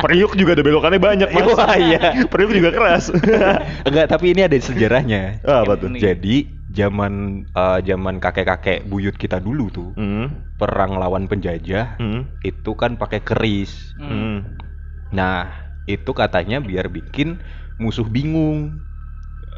[0.00, 1.44] Periuk juga ada belokannya banyak, Mas.
[1.52, 2.24] Wah, iya.
[2.32, 3.12] Periuk juga keras.
[3.88, 5.44] Enggak, tapi ini ada sejarahnya.
[5.44, 5.92] Ah, apa tuh?
[5.92, 10.30] Jadi zaman eh, zaman kakek-kakek buyut kita dulu tuh Hmm.
[10.56, 12.30] perang lawan penjajah Hmm.
[12.40, 13.92] itu kan pakai keris.
[13.98, 14.56] Hmm.
[15.10, 15.50] Nah,
[15.84, 17.42] itu katanya biar bikin
[17.76, 18.80] musuh bingung.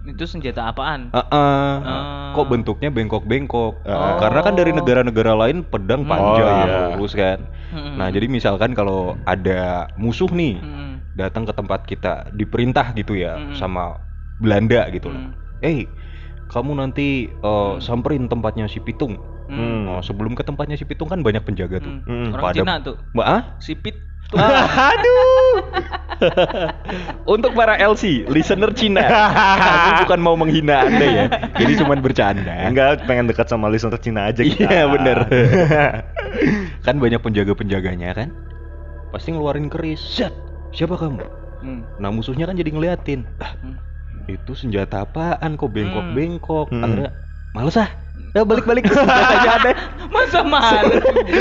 [0.03, 1.71] Itu senjata apaan Heeh.
[1.81, 2.33] Ah.
[2.33, 3.85] Kok bentuknya bengkok-bengkok?
[3.85, 4.17] Oh.
[4.19, 6.11] Karena kan dari negara-negara lain pedang Hmm.
[6.11, 6.79] panjang, Oh, iya.
[6.91, 7.38] lurus kan.
[7.71, 8.01] Hmm.
[8.01, 10.93] Nah, jadi misalkan kalau ada musuh nih Hmm.
[11.12, 13.55] datang ke tempat kita, diperintah gitu ya Hmm.
[13.55, 14.01] sama
[14.41, 15.23] Belanda gitu lah.
[15.23, 15.33] Hmm.
[15.61, 15.87] Eh,
[16.49, 19.21] kamu nanti uh, samperin tempatnya si Pitung.
[19.47, 19.85] Hmm.
[19.87, 21.93] Oh, sebelum ke tempatnya si Pitung kan banyak penjaga tuh.
[22.01, 22.03] Hmm.
[22.03, 22.29] Hmm.
[22.33, 23.41] orang Pada- Cina tuh Mbak ah?
[24.92, 25.55] Aduh.
[27.35, 29.03] Untuk para LC, listener Cina,
[29.59, 31.25] kami bukan mau menghina Anda ya.
[31.59, 32.71] Jadi cuman bercanda.
[32.71, 34.66] Enggak, pengen dekat sama listener Cina aja kita.
[34.66, 35.18] Iya, bener.
[36.87, 38.29] kan banyak penjaga-penjaganya kan?
[39.11, 40.01] Pasti ngeluarin keris.
[40.01, 40.33] Set.
[40.73, 41.21] Siapa kamu?
[41.62, 41.83] Hmm.
[41.99, 43.27] Nah, musuhnya kan jadi ngeliatin.
[43.38, 43.77] Ah, Hmm.
[44.31, 46.71] itu senjata apaan kok bengkok-bengkok?
[46.71, 46.83] Hmm.
[46.87, 47.11] Akhirnya
[47.53, 47.90] males ah.
[48.33, 49.75] Ya balik-balik senjatanya aneh.
[50.12, 50.88] masa mahal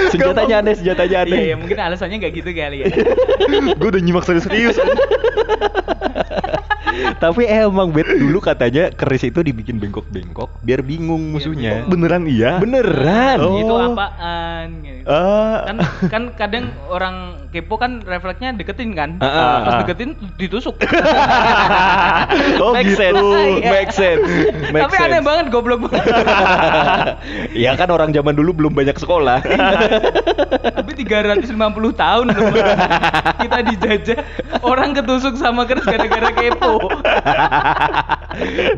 [0.08, 1.40] Senjatanya aneh, senjatanya aneh.
[1.40, 2.86] iya ya mungkin alasannya nggak gitu kali ya
[3.80, 4.76] Gue udah nyimak serius-serius.
[7.02, 11.86] Tapi emang bet dulu katanya keris itu dibikin bengkok-bengkok biar bingung musuhnya.
[11.86, 12.58] Beneran iya?
[12.58, 13.38] Beneran.
[13.40, 13.56] Oh.
[13.56, 15.00] itu apaan gitu.
[15.04, 15.66] Ah.
[15.66, 15.78] kan
[16.08, 17.16] kan kadang orang
[17.50, 19.80] kepo kan refleksnya deketin kan Ah, ah, pas ah.
[19.82, 20.78] deketin ditusuk
[22.62, 23.02] oh make gitu.
[23.02, 23.18] sense,
[23.58, 23.70] Iya.
[23.72, 24.22] make sense,
[24.70, 25.26] make tapi aneh sense.
[25.26, 26.06] banget goblok banget
[27.66, 29.40] ya kan orang zaman dulu belum banyak sekolah.
[30.62, 31.52] tapi 350
[31.96, 32.52] tahun loh
[33.42, 34.18] kita dijajah
[34.62, 36.78] orang ketusuk sama keris gara-gara kepo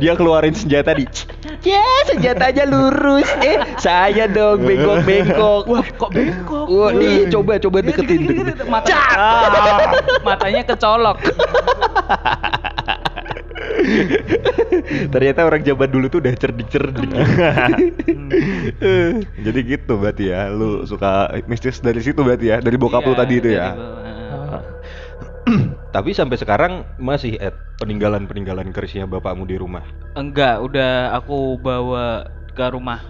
[0.01, 1.05] Dia keluarin senjata di.
[1.61, 3.29] Ya senjatanya lurus.
[3.39, 5.69] Eh saya dong bengkok-bengkok.
[5.69, 8.21] Wah kok bengkok Wah, nih coba coba Iya, deketin.
[8.65, 9.93] Mata, Ah,
[10.25, 11.17] matanya kecolok
[15.13, 17.09] Ternyata orang zaman dulu tuh udah cerdik-cerdik.
[19.39, 23.19] Jadi gitu berarti ya, lu suka mistis dari situ berarti ya, dari bokap lu Iya,
[23.19, 23.67] tadi itu ya.
[25.93, 29.83] Tapi sampai sekarang masih Ed, peninggalan-peninggalan kerisnya bapakmu di rumah.
[30.15, 33.01] enggak udah aku bawa ke rumah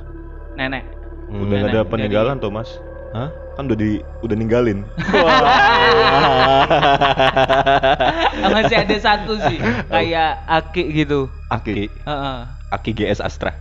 [0.56, 0.84] nenek
[1.24, 1.50] Hmm.
[1.50, 2.70] Udah gak ada Nenek, peninggalan tuh mas,
[3.13, 3.30] Hah?
[3.54, 4.82] kan udah di udah ninggalin.
[8.49, 12.38] masih ada satu sih kayak aki gitu Aki, Heeh.
[12.73, 13.54] Aki GS Astra.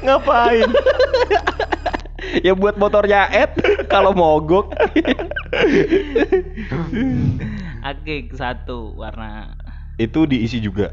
[0.00, 0.64] Ngapain?
[2.40, 3.52] ya buat motornya Ed
[3.84, 4.72] kalau mogok.
[7.84, 9.52] aki satu warna
[9.94, 10.90] Itu diisi juga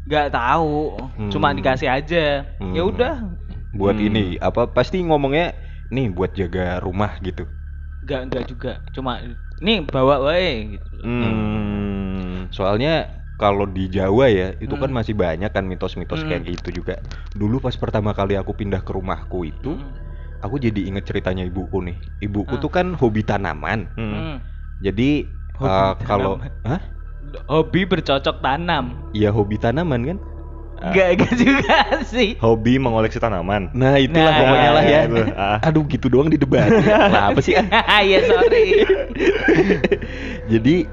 [0.00, 0.96] nggak tahu
[1.28, 1.58] cuma Hmm.
[1.60, 2.72] dikasih aja Hmm.
[2.72, 3.14] ya udah
[3.70, 4.06] buat Hmm.
[4.06, 5.54] ini apa pasti ngomongnya
[5.88, 7.46] nih buat jaga rumah gitu.
[8.00, 9.20] nggak nggak juga cuma
[9.60, 12.48] nih bawa wae gitu Hmm.
[12.50, 13.06] Soalnya
[13.36, 14.98] kalau di Jawa ya itu kan Hmm.
[15.00, 16.28] masih banyak kan mitos-mitos Hmm.
[16.28, 16.98] kayak gitu juga.
[17.32, 19.92] Dulu pas pertama kali aku pindah ke rumahku itu, Hmm.
[20.40, 21.96] aku jadi inget ceritanya ibuku nih.
[22.20, 22.60] Ibuku Ah.
[22.60, 23.86] tuh kan hobi tanaman.
[23.94, 24.12] Hmm.
[24.12, 24.36] Hmm.
[24.80, 25.28] Jadi
[25.60, 26.40] Hobi uh, kalau
[27.46, 30.18] hobi bercocok tanam Iya hobi tanaman kan?
[30.80, 30.88] Ah.
[30.88, 33.68] Enggak enggak juga sih Hobi mengoleksi tanaman.
[33.72, 35.00] Nah itulah Nah, pokoknya lah ya.
[35.04, 35.58] itu, ah.
[35.60, 36.72] Aduh gitu doang di debat.
[36.72, 37.52] lah apa sih?
[38.00, 38.88] Iya sorry
[40.48, 40.88] Jadi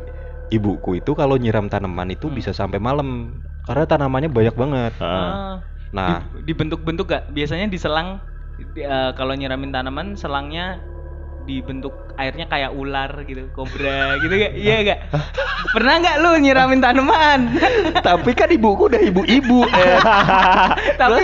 [0.50, 4.94] ibuku itu kalau nyiram tanaman itu bisa sampai malam karena tanamannya banyak banget.
[5.00, 5.08] Ah.
[5.08, 5.54] Ah.
[5.88, 7.24] Nah, Di- dibentuk-bentuk gak?
[7.32, 8.20] Biasanya di selang
[8.74, 10.80] di- eh, kalau nyiramin tanaman selangnya
[11.48, 14.52] dibentuk airnya kayak ular gitu, kobra gitu gak?
[14.52, 15.00] Iya gak?
[15.72, 17.40] Pernah nggak lu nyiramin tanaman?
[18.08, 19.64] tapi kan ibuku udah ibu-ibu.
[19.64, 19.98] eh.
[21.02, 21.22] Tapi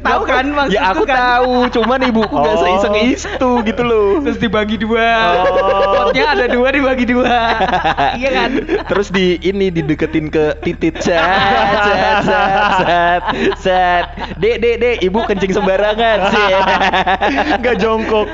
[0.00, 1.16] tahu kan maksudku ya aku kan?
[1.18, 2.56] tahu, cuman ibuku Oh.
[2.56, 4.22] seiseng itu gitu loh.
[4.22, 5.10] Terus dibagi dua.
[5.44, 6.08] Oh.
[6.08, 7.36] Potnya ada dua dibagi dua.
[8.20, 8.50] iya kan?
[8.86, 11.20] Terus di ini dideketin ke titit set
[11.84, 13.22] set set set
[13.60, 14.04] set.
[14.38, 16.46] Dek dek dek, ibu kencing sembarangan sih.
[17.60, 18.28] Nggak jongkok.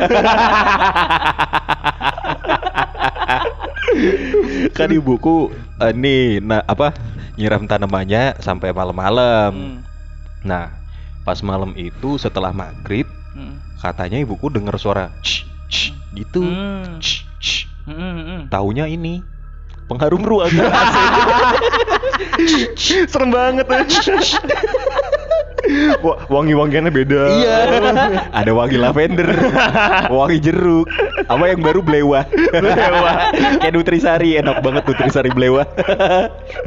[4.76, 6.96] kan ibuku eh, nih nah apa
[7.36, 9.52] nyiram tanamannya sampai malam-malam.
[9.52, 9.78] Hmm.
[10.42, 10.74] Nah,
[11.22, 13.64] pas malam itu setelah maghrib Hmm.
[13.80, 16.44] katanya ibuku dengar suara "Shh, shh," gitu.
[16.44, 17.00] Hmm.
[17.00, 18.40] "Shh, shh." Hmm, hmm, hmm.
[18.52, 19.24] Taunya ini
[19.88, 20.68] pengharum ruangan.
[23.10, 23.80] Serem banget ya.
[26.02, 27.22] Wah, wangi-wangiannya beda.
[27.38, 27.56] Iya.
[28.34, 29.30] Ada wangi lavender,
[30.12, 30.90] wangi jeruk,
[31.30, 32.26] sama yang baru blewa.
[32.50, 33.12] Blewa.
[33.62, 35.62] Kayak nutrisari, enak banget nutrisari blewa.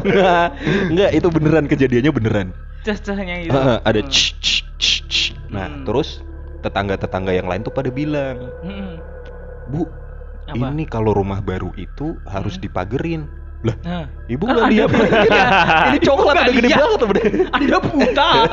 [0.01, 0.47] Nggak,
[0.95, 2.47] Nggak, itu beneran kejadiannya beneran.
[2.85, 3.51] Cah-cahnya gitu.
[3.51, 4.11] Heeh, ada Hmm.
[4.13, 5.17] ch, ch, ch, ch.
[5.49, 5.83] Nah, Hmm.
[5.83, 6.21] terus
[6.61, 9.01] tetangga-tetangga yang lain tuh pada bilang, Hmm.
[9.69, 9.89] "Bu,
[10.45, 10.71] Apa?
[10.71, 12.63] ini kalau rumah baru itu harus Hmm.
[12.69, 13.21] dipagerin."
[13.65, 14.89] Lah, Nah, ibu nggak lihat?
[14.93, 15.45] Iya.
[15.89, 17.23] ini coklat nggak gede banget udah.
[17.49, 18.29] Anda buta.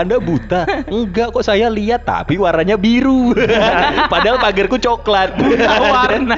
[0.00, 0.60] Anda buta?
[0.88, 3.36] Enggak kok saya lihat tapi warnanya biru.
[4.12, 5.36] Padahal pagarku coklat.
[5.36, 6.36] Buta warna.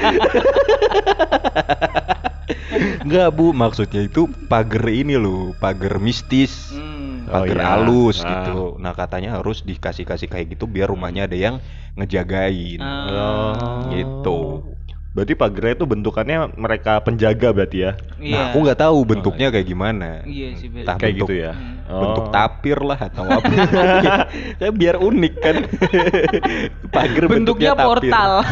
[3.07, 6.99] Enggak bu, maksudnya itu pagar ini loh, pagar mistis, Hmm.
[7.31, 7.66] Oh, pagar iya.
[7.79, 8.43] halus Ah.
[8.43, 8.75] gitu.
[8.83, 11.62] Nah katanya harus dikasih-kasih kayak gitu biar rumahnya ada yang
[11.95, 12.83] ngejagain.
[12.83, 13.87] Ah.
[13.87, 14.66] Gitu.
[15.11, 17.92] Berarti pagarnya itu bentukannya mereka penjaga berarti ya?
[18.16, 18.31] Iya.
[18.31, 20.23] Nah aku nggak tahu bentuknya kayak gimana.
[20.23, 20.70] Iya sih.
[20.70, 21.53] Entah Kayak bentuk- gitu ya?
[21.53, 21.77] Hmm.
[21.90, 22.31] bentuk Oh.
[22.31, 23.51] tapir lah atau apa
[24.62, 25.57] ya biar unik kan
[26.94, 27.87] pagar Bentuknya bentuknya, tapir.
[28.07, 28.31] portal.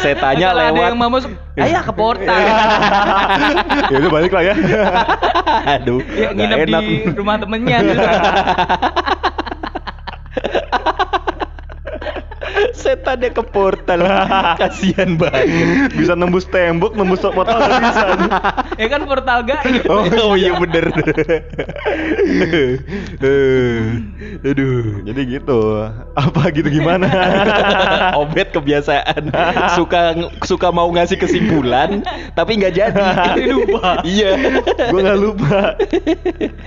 [0.00, 2.40] setannya Kalau ada lewat yang mau masuk, ayo ke portal.
[3.86, 4.54] ya udah balik lah ya.
[5.70, 7.78] aduh ya, nginep enak di rumah temennya.
[12.60, 12.76] Gitu.
[12.76, 14.00] setannya ke portal
[14.60, 15.48] kasihan banget
[15.96, 18.06] Bisa nembus tembok, nembus portal nggak bisa.
[18.76, 19.84] ya kan portal gaib.
[19.88, 20.92] oh, oh iya bener
[23.20, 23.80] Eh,
[24.50, 25.60] aduh Jadi gitu.
[26.16, 27.06] Apa gitu gimana?
[28.20, 29.30] Obet kebiasaan
[29.76, 32.02] suka suka mau ngasih kesimpulan
[32.34, 34.00] tapi nggak jadi lupa.
[34.06, 34.36] iya
[34.90, 35.76] Gue nggak lupa.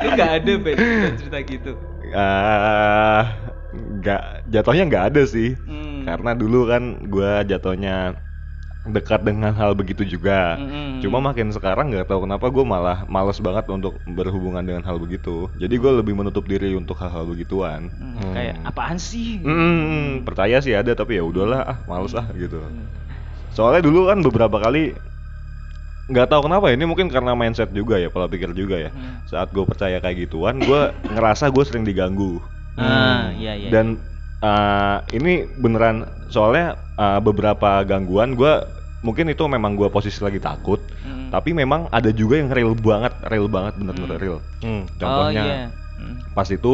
[0.03, 0.77] Lu nggak ada Ben
[1.17, 1.71] cerita gitu.
[2.13, 3.33] Ah,
[3.73, 5.57] nggak jatuhnya nggak ada sih.
[5.65, 6.05] Hmm.
[6.05, 8.17] Karena dulu kan gua jatuhnya
[8.83, 10.59] dekat dengan hal begitu juga.
[10.59, 10.99] Mm-mm.
[10.99, 15.47] Cuma makin sekarang nggak tahu kenapa gue malah males banget untuk berhubungan dengan hal begitu.
[15.55, 17.87] Jadi gue lebih menutup diri untuk hal-hal begituan.
[17.95, 18.33] Hmm, Hmm.
[18.35, 19.39] Kayak apaan sih?
[19.39, 22.59] Hmm, percaya sih ada tapi ya udahlah ah males ah gitu.
[23.55, 24.99] Soalnya dulu kan beberapa kali
[26.11, 28.91] nggak tahu kenapa ini mungkin karena mindset juga ya pola pikir juga ya.
[28.91, 29.23] Hmm.
[29.31, 32.43] Saat gue percaya kayak gituan, gue ngerasa gue sering diganggu.
[32.77, 33.69] Ah, iya iya.
[33.69, 34.01] Dan
[34.41, 38.53] uh, ini beneran soalnya uh, beberapa gangguan gue
[39.03, 40.79] mungkin itu memang gue posisi lagi takut.
[41.05, 41.29] Hmm.
[41.29, 44.23] Tapi memang ada juga yang real banget, real banget bener-bener Hmm.
[44.25, 44.37] real.
[44.63, 44.83] Hmm.
[44.97, 45.67] Contohnya Oh, iya.
[45.93, 46.15] Hmm.
[46.33, 46.73] pas itu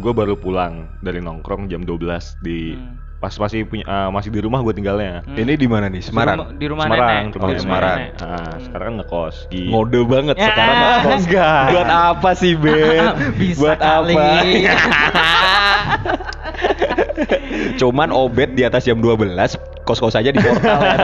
[0.00, 3.03] gue baru pulang dari nongkrong jam 12 di Hmm.
[3.24, 5.24] Pas masih punya uh, masih di rumah gue tinggalnya.
[5.24, 5.32] Hmm.
[5.34, 7.32] ini di mana nih Di Semarang rumah- Di rumah Semarang, nenek.
[7.32, 7.96] rumah Oh, Di Semarang.
[7.96, 8.12] nenek.
[8.14, 8.60] Nah, Hmm.
[8.60, 10.44] sekarang ngekos di ngode banget Ya.
[10.46, 11.22] sekarang ngekos.
[11.24, 11.64] Enggak.
[11.70, 14.12] buat apa sih Ben Bisa buat kali.
[14.12, 14.28] apa
[17.74, 19.34] cuman obet di atas jam 12
[19.82, 20.96] kos-kos aja di portal ya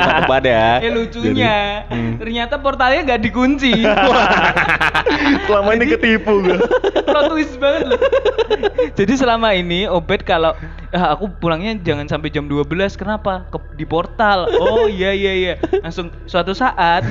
[0.43, 2.17] ya Eh lucunya, Hmm.
[2.17, 3.73] ternyata portalnya nggak dikunci.
[5.43, 6.57] selama ini ketipu gue.
[7.03, 8.01] Plot twist banget loh.
[8.91, 10.53] Jadi selama ini Obed kalau
[10.91, 13.47] ah, aku pulangnya jangan sampai jam 12 kenapa?
[13.49, 14.49] Ke, di portal.
[14.59, 15.55] Oh iya iya iya.
[15.81, 17.05] Langsung suatu saat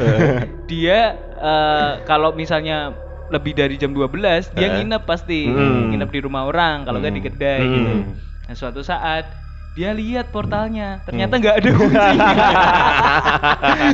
[0.66, 2.94] dia eh, kalau misalnya
[3.30, 4.74] lebih dari jam 12 dia Eh.
[4.76, 5.94] nginep pasti Hmm.
[5.94, 7.30] nginep di rumah orang kalau nggak di Hmm.
[7.30, 7.72] kedai Hmm.
[7.72, 7.92] gitu.
[8.50, 9.30] Nah suatu saat
[9.80, 12.28] dia lihat portalnya ternyata nggak ada kuncinya.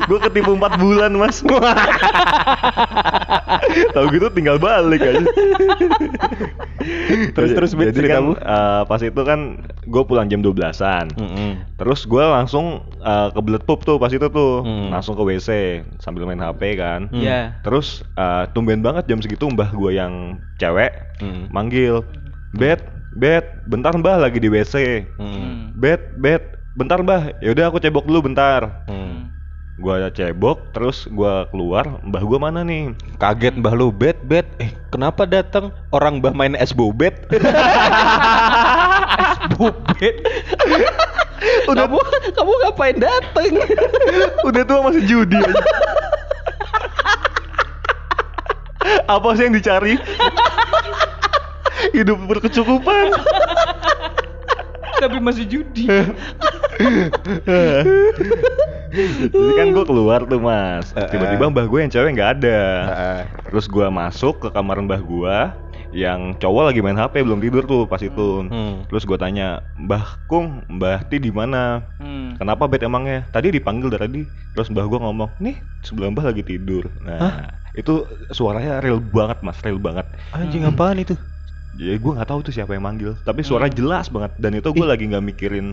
[0.09, 1.45] gue ketipu 4 bulan mas.
[3.93, 5.21] Tahu gitu tinggal balik aja.
[7.33, 11.05] Terus- terus, Bet, Jadi kan eh, pas itu kan gue pulang jam 12-an.
[11.13, 11.49] Mm-mm.
[11.75, 14.89] Terus gue langsung uh, kebelet pup tuh pas itu tuh, Hmm.
[14.89, 17.07] langsung ke WC sambil main HP kan.
[17.09, 17.17] Hmm.
[17.17, 17.57] Iya.
[17.61, 21.47] Terus uh, tumben banget jam segitu mbah gue yang cewek Hmm.
[21.49, 22.05] manggil,
[22.53, 22.77] bet,
[23.15, 25.07] bet, bentar mbah lagi di WC.
[25.17, 25.23] Mm.
[25.23, 25.55] Hmm.
[25.79, 26.43] Bet, bet,
[26.75, 29.31] bentar mbah ya udah aku cebok dulu bentar Hmm.
[29.79, 34.43] gua cebok terus gua keluar mbah gua mana nih Kaget mbah lu bet bet.
[34.59, 37.15] Eh kenapa datang orang mbah main es bobet?
[39.55, 40.15] Bubet.
[41.69, 42.01] Udah kamu,
[42.33, 43.53] kamu ngapain dateng?
[44.47, 45.61] udah tua masih judi aja.
[49.05, 50.01] apa sih yang dicari
[51.91, 53.11] hidup berkecukupan
[54.95, 55.85] Tapi masih judi.
[59.27, 63.19] jadi kan gua keluar tuh mas tiba-tiba mbah gue yang cewek nggak ada Heeh.
[63.49, 65.37] terus gua masuk ke kamar mbah gua
[65.91, 68.83] yang cowok lagi main HP belum tidur tuh pas itu Hmm.
[68.87, 72.35] terus gua tanya mbah kung mbah ti di mana Hmm.
[72.35, 73.23] Kenapa bet emangnya?
[73.31, 74.21] Tadi dipanggil dari tadi.
[74.51, 76.83] Terus mbah gua ngomong, nih sebelah mbah lagi tidur.
[76.99, 80.03] Nah, itu suaranya real banget mas, real banget.
[80.31, 81.15] Anjing apaan itu?
[81.75, 83.11] Jadi gua nggak tahu tuh siapa yang manggil.
[83.27, 83.75] Tapi suara Hmm.
[83.79, 84.31] jelas banget.
[84.39, 85.67] Dan itu gua lagi nggak mikirin,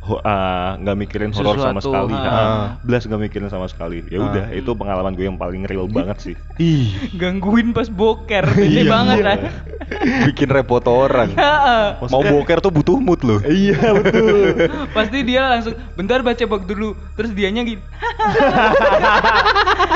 [0.00, 2.12] ho- ah, nggak mikirin horor sama sekali.
[2.12, 2.24] ah.
[2.26, 4.00] Ah, Belas nggak mikirin sama sekali.
[4.06, 4.56] Ya udah, Hmm.
[4.56, 6.34] itu pengalaman gue yang paling real banget sih.
[6.56, 8.44] Ih, Gangguin pas boker.
[8.56, 8.90] Gede Iya.
[8.90, 9.38] banget kan.
[10.26, 11.30] bikin repot orang.
[11.30, 11.84] Heeh.
[12.06, 13.40] Mau boker tuh butuh mood loh.
[13.44, 14.70] iya betul.
[14.90, 16.94] Pasti dia langsung bentar baca bak dulu.
[17.14, 17.82] Terus dianya gini.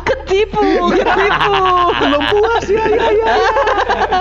[0.04, 1.56] ketipu, ketipu.
[1.96, 3.34] Belum puas ya, ya, ya.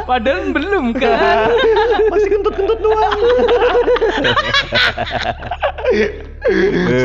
[0.03, 1.49] Padahal belum kan.
[2.07, 3.17] Masih kentut-kentut doang.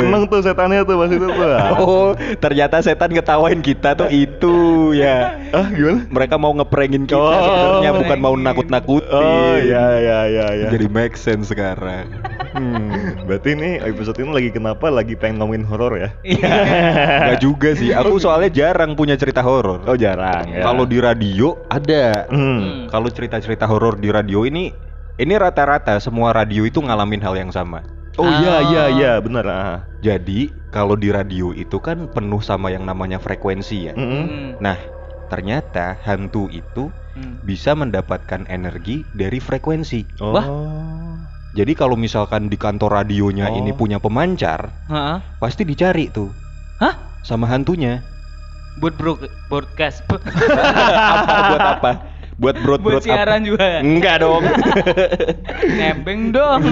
[0.03, 1.51] Seneng tuh setannya tuh pas itu tuh.
[1.79, 2.11] Oh,
[2.43, 5.39] ternyata setan ngetawain kita tuh itu ya.
[5.55, 6.03] Ah gimana?
[6.11, 9.15] Mereka mau ngeprengin kita Oh, sebenarnya bukan mau nakut-nakutin.
[9.15, 10.69] Oh iya iya iya iya.
[10.75, 12.11] Jadi make sense sekarang.
[12.51, 16.11] Hmm, berarti ini episode ini lagi kenapa lagi pengen ngomongin horor ya?
[16.27, 17.95] Enggak juga sih.
[17.95, 19.87] Aku soalnya jarang punya cerita horor.
[19.87, 20.67] Oh jarang ya.
[20.67, 22.27] Kalau di radio ada.
[22.27, 22.91] Hmm.
[22.91, 24.75] Kalau cerita-cerita horor di radio ini
[25.19, 27.98] ini rata-rata semua radio itu ngalamin hal yang sama.
[28.19, 28.61] Oh iya Ah.
[28.61, 29.79] iya iya benar ah.
[29.99, 33.95] Jadi kalau di radio itu kan penuh sama yang namanya frekuensi ya.
[33.95, 34.25] Mm-mm.
[34.27, 34.51] Hmm.
[34.59, 34.79] Nah,
[35.27, 37.39] ternyata hantu itu Hmm.
[37.43, 40.07] bisa mendapatkan energi dari frekuensi.
[40.19, 40.35] Oh.
[40.35, 40.47] Wah.
[41.51, 43.59] Jadi kalau misalkan di kantor radionya Oh.
[43.59, 45.19] ini punya pemancar, Heeh.
[45.39, 46.31] pasti dicari tuh
[46.79, 46.95] Hah?
[47.23, 48.03] sama hantunya.
[48.79, 49.19] Buat bro
[49.51, 50.07] broadcast.
[50.07, 50.19] apa
[51.51, 51.93] buat apa?
[52.39, 53.83] Buat broad Buat siaran juga.
[53.83, 54.47] Enggak dong.
[55.79, 56.63] Nebeng dong.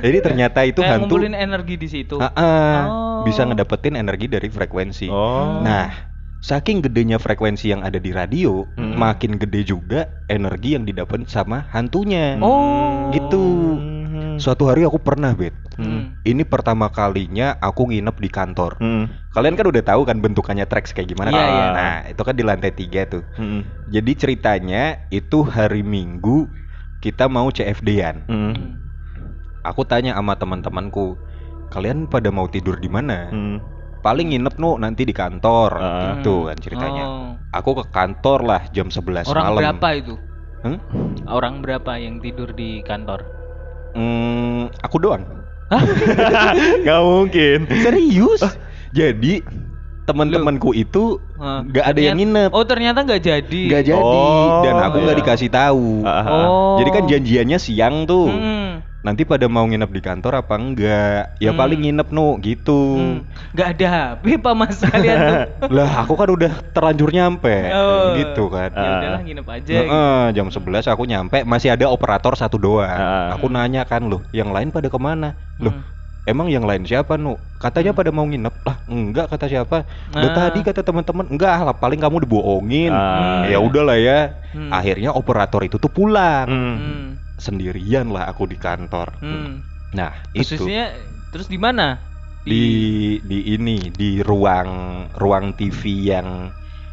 [0.00, 2.16] Jadi ternyata itu Kayak hantu ngumpulin energi di situ.
[2.16, 3.20] Ha-ha, Oh.
[3.22, 5.12] bisa ngedapetin energi dari frekuensi.
[5.12, 5.60] Oh.
[5.60, 5.92] Nah,
[6.40, 8.96] saking gedenya frekuensi yang ada di radio, Hmm.
[8.96, 12.40] makin gede juga energi yang didapat sama hantunya.
[12.40, 13.12] Oh.
[13.12, 13.44] Gitu.
[13.76, 14.40] Hmm.
[14.40, 15.52] Suatu hari aku pernah, Bet.
[15.82, 16.02] Hmm.
[16.22, 18.78] Ini pertama kalinya aku nginep di kantor.
[18.78, 19.10] Hmm.
[19.30, 21.48] Kalian kan udah tahu kan bentukannya tracks kayak gimana Iya, kan?
[21.48, 21.66] iya.
[21.68, 23.22] Nah, itu kan di lantai tiga tuh.
[23.34, 23.66] Hmm.
[23.90, 26.46] Jadi ceritanya itu hari Minggu
[27.00, 28.16] kita mau CFD-an.
[28.26, 28.54] Hmm.
[29.62, 31.14] Aku tanya sama teman-temanku,
[31.68, 33.26] kalian pada mau tidur di mana?
[33.28, 33.58] Hmm.
[34.02, 36.18] Paling nginep nu nanti di kantor, Ah.
[36.18, 37.04] gitu kan ceritanya.
[37.06, 37.30] Oh.
[37.54, 39.62] Aku ke kantor lah jam 11 Orang malam.
[39.62, 40.14] berapa itu?
[40.62, 40.78] Hmm?
[41.26, 43.22] Orang berapa yang tidur di kantor?
[43.94, 45.22] Hmm, aku doang.
[46.86, 47.58] Gak mungkin.
[47.68, 48.40] Serius?
[48.92, 49.40] Jadi
[50.02, 51.62] teman-temanku itu Hah.
[51.62, 52.50] nggak ada yang nginep.
[52.50, 53.62] Oh ternyata nggak jadi.
[53.70, 55.22] Nggak jadi Oh, dan aku nggak iya.
[55.22, 56.02] dikasih tahu.
[56.02, 56.46] Ah, ah, ah.
[56.46, 56.76] Oh.
[56.82, 58.28] Jadi kan janjiannya siang tuh.
[58.28, 58.82] Hmm.
[59.02, 61.34] Nanti pada mau nginep di kantor apa enggak?
[61.42, 61.58] Ya Hmm.
[61.58, 62.80] paling nginep nu gitu.
[62.94, 63.18] Hmm.
[63.50, 65.38] Nggak ada HP pak mas kalian tuh.
[65.76, 67.50] Lah aku kan udah terlanjur nyampe.
[67.74, 68.14] Oh.
[68.14, 68.70] Gitu kan.
[68.70, 68.94] Ya Ah.
[69.02, 69.74] udahlah nginep aja.
[69.74, 72.86] Heeh, jam 11 aku nyampe masih ada operator satu doang.
[72.86, 73.34] Ah.
[73.34, 75.34] Aku nanya kan loh, yang lain pada ke mana?
[75.58, 75.82] Loh, Hmm.
[76.22, 77.34] emang yang lain siapa nu?
[77.58, 78.54] Katanya pada mau nginep.
[78.62, 79.82] Lah, enggak kata siapa?
[80.14, 80.34] Lah Ah.
[80.46, 82.94] tadi kata teman-teman, enggak lah paling kamu dibohongin.
[82.94, 84.30] Ah, ya udahlah ya.
[84.54, 84.70] Hmm.
[84.70, 86.46] Akhirnya operator itu tuh pulang.
[86.46, 87.18] Hmm.
[87.42, 89.18] Sendirian lah aku di kantor.
[89.18, 89.66] Hmm.
[89.90, 90.62] Nah, itu
[91.34, 91.98] terus di mana?
[92.42, 94.70] di di ini di ruang
[95.14, 96.50] ruang TV yang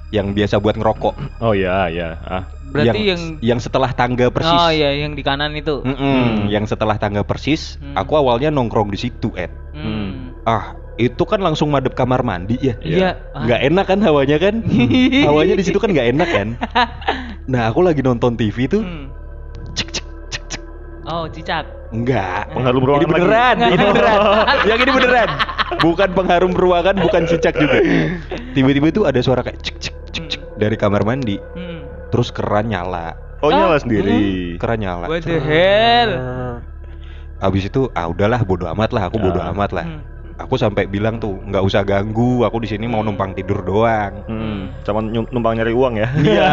[0.10, 1.42] yang biasa buat ngerokok.
[1.42, 2.18] Oh iya iya.
[2.22, 2.44] Ah.
[2.70, 4.54] Berarti yang, yang setelah tangga persis.
[4.54, 5.82] Oh iya yang di kanan itu.
[5.82, 6.38] Mm-mm, Hmm.
[6.54, 7.98] yang setelah tangga persis, Hmm.
[7.98, 9.50] aku awalnya nongkrong di situ, Ed.
[9.74, 10.38] Hmm.
[10.46, 12.78] Ah, itu kan langsung madep kamar mandi ya.
[12.82, 13.18] Iya.
[13.34, 13.46] Ah.
[13.50, 14.56] Nggak enak kan hawanya kan?
[15.30, 16.48] hawanya di situ kan nggak enak kan?
[17.50, 19.10] Nah, aku lagi nonton TV tuh, Hmm.
[21.10, 21.66] Oh cicak.
[21.90, 22.54] Enggak.
[22.54, 23.74] Pengharum ruangan Ini beneran, lagi.
[23.74, 24.20] ini beneran.
[24.64, 25.30] yang ini beneran.
[25.80, 27.82] Bukan pengharum ruangan, bukan cicak juga.
[28.54, 31.42] Tiba-tiba itu ada suara kayak cek cek cek cek dari kamar mandi.
[31.58, 31.82] Hmm.
[32.10, 33.18] Terus keran nyala.
[33.42, 34.54] Oh nyala Ah, sendiri.
[34.58, 35.10] Keran nyala.
[35.10, 36.12] What the hell?
[37.40, 39.50] Abis itu ah udahlah bodo amat lah, aku bodo Ah.
[39.50, 39.86] amat lah.
[39.88, 40.02] Hmm.
[40.40, 44.24] Aku sampai bilang tuh nggak usah ganggu, aku di sini mau numpang tidur doang.
[44.26, 46.08] Hmm, cuman numpang nyari uang ya.
[46.16, 46.50] Iya.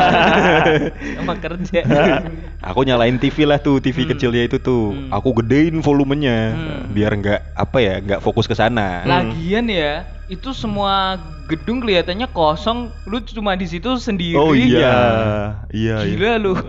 [1.23, 1.81] Emang kerja.
[2.69, 4.11] aku nyalain TV lah tuh, TV Hmm.
[4.13, 4.91] kecilnya itu tuh.
[4.91, 5.15] Hmm.
[5.15, 6.91] Aku gedein volumenya Hmm.
[6.91, 9.07] biar nggak apa ya, nggak fokus ke sana.
[9.07, 14.35] Lagian ya, itu semua gedung kelihatannya kosong, lu cuma di situ sendiri.
[14.35, 15.55] Oh iya.
[15.71, 16.11] Iya, iya.
[16.11, 16.53] Gila lu.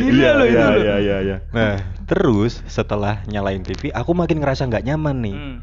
[0.00, 0.80] Gila Iya, lu itu iya, lu.
[0.80, 1.36] Iya, iya, iya.
[1.52, 1.76] Nah,
[2.08, 5.36] terus setelah nyalain TV, aku makin ngerasa nggak nyaman nih.
[5.36, 5.58] Hmm.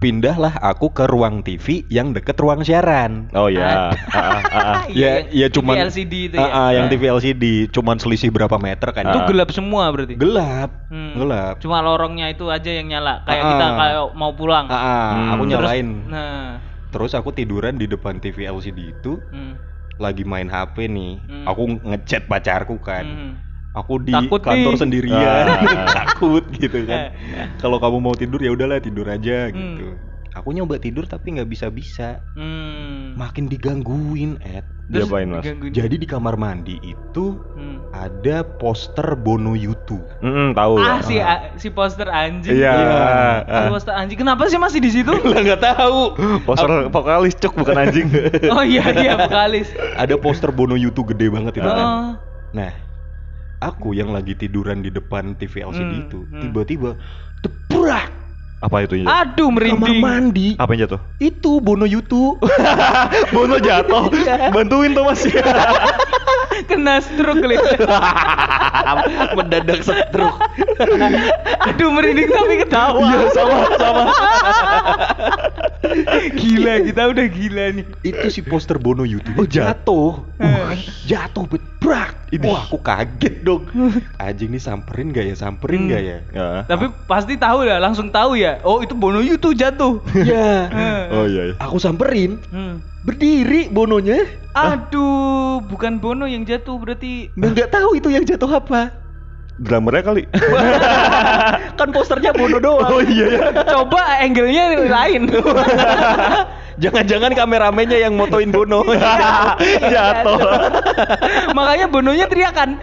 [0.00, 3.28] Pindahlah aku ke ruang TV yang deket ruang siaran.
[3.36, 3.92] Oh iya.
[3.92, 4.82] Ah, ah, ah, ah.
[4.88, 6.48] Ya, ya TV cuman LCD itu ya.
[6.48, 6.88] Ah, yang.
[6.88, 9.12] TV LCD, cuman selisih berapa meter kan?
[9.12, 10.16] Itu gelap semua berarti.
[10.16, 11.20] Gelap, Hmm.
[11.20, 11.60] gelap.
[11.60, 13.28] Cuma lorongnya itu aja yang nyala.
[13.28, 14.72] Kayak kita kayak mau pulang.
[14.72, 15.36] Hmm.
[15.36, 15.88] aku Terus- nyalain.
[16.08, 16.48] Nah.
[16.90, 19.52] Terus aku tiduran di depan TV LCD itu, Hmm.
[20.00, 21.20] lagi main HP nih.
[21.20, 21.44] Hmm.
[21.44, 23.04] Aku ngechat pacarku kan.
[23.04, 23.32] Hmm.
[23.72, 24.80] Aku di Takut kantor nih.
[24.80, 25.86] sendirian, Ah.
[26.02, 27.14] takut gitu kan.
[27.14, 27.46] Eh.
[27.56, 29.54] Kalau kamu mau tidur ya udahlah tidur aja Hmm.
[29.54, 29.86] gitu.
[30.32, 32.22] Aku nyoba tidur tapi nggak bisa-bisa.
[32.34, 33.14] Hmm.
[33.14, 34.62] Makin digangguin, Ed.
[34.88, 35.42] Terus Diapain, Mas?
[35.42, 35.70] digangguin.
[35.70, 37.78] Jadi di kamar mandi itu Hmm.
[37.92, 40.02] ada poster Bono Yutu.
[40.18, 40.74] Mm, tahu.
[40.76, 42.50] Ah si a- si poster anjing.
[42.52, 42.74] Iya.
[43.40, 43.70] Si Ah.
[43.70, 44.18] poster anjing.
[44.18, 45.10] Kenapa sih masih di situ?
[45.46, 46.14] Nggak tahu.
[46.42, 48.10] Poster vokalis cuk bukan anjing.
[48.50, 49.70] oh iya iya vokalis.
[49.94, 51.78] Ada poster Bono Yutu gede banget itu kan.
[51.80, 52.10] Oh.
[52.50, 52.70] Nah,
[53.60, 56.40] aku yang lagi tiduran di depan TV LCD Hmm, itu, hmm.
[56.42, 56.90] tiba-tiba
[57.44, 58.19] tebrak
[58.60, 59.24] Apa itu ya?
[59.24, 60.00] Aduh kamar merinding.
[60.00, 60.48] mandi.
[60.54, 61.00] Apa yang jatuh?
[61.16, 62.36] Itu Bono Yutu.
[63.34, 64.12] Bono jatuh.
[64.52, 65.24] Bantuin tuh Mas.
[66.68, 67.56] Kena stroke kali.
[69.36, 70.36] Mendadak setruk.
[71.62, 73.00] Aduh merinding tapi ketawa.
[73.00, 74.02] Iya, sama, sama.
[76.30, 77.84] gila kita udah gila nih.
[78.02, 80.20] itu si poster Bono Yutu Oh, jatuh.
[80.36, 80.76] Eh.
[81.06, 82.12] Jatuh bet brak.
[82.30, 82.46] Ini.
[82.46, 83.66] Wah, aku kaget dong.
[84.14, 85.34] Anjing nih samperin gak ya?
[85.34, 85.90] Samperin Hmm.
[85.90, 86.18] gak ya?
[86.30, 86.46] Ya.
[86.64, 88.49] Tapi pasti tahu ya, langsung tahu ya.
[88.62, 90.00] Oh itu Bono Yutu jatuh.
[90.14, 90.68] Ya.
[91.14, 91.50] Oh iya.
[91.50, 91.54] iya.
[91.58, 92.78] Aku samperin, Hmm.
[93.02, 94.22] berdiri Bononya.
[94.54, 97.30] Aduh, bukan Bono yang jatuh berarti.
[97.34, 98.94] Nggak nggak tahu itu yang jatuh apa.
[99.60, 100.22] Drummernya kali.
[101.78, 102.88] kan posternya Bono doang.
[102.88, 103.42] Oh iya ya.
[103.66, 105.28] Coba angle-nya lain.
[106.82, 108.80] Jangan-jangan kameramennya yang motoin Bono.
[109.84, 110.40] Jatuh.
[111.52, 112.80] Makanya Bononya teriakan.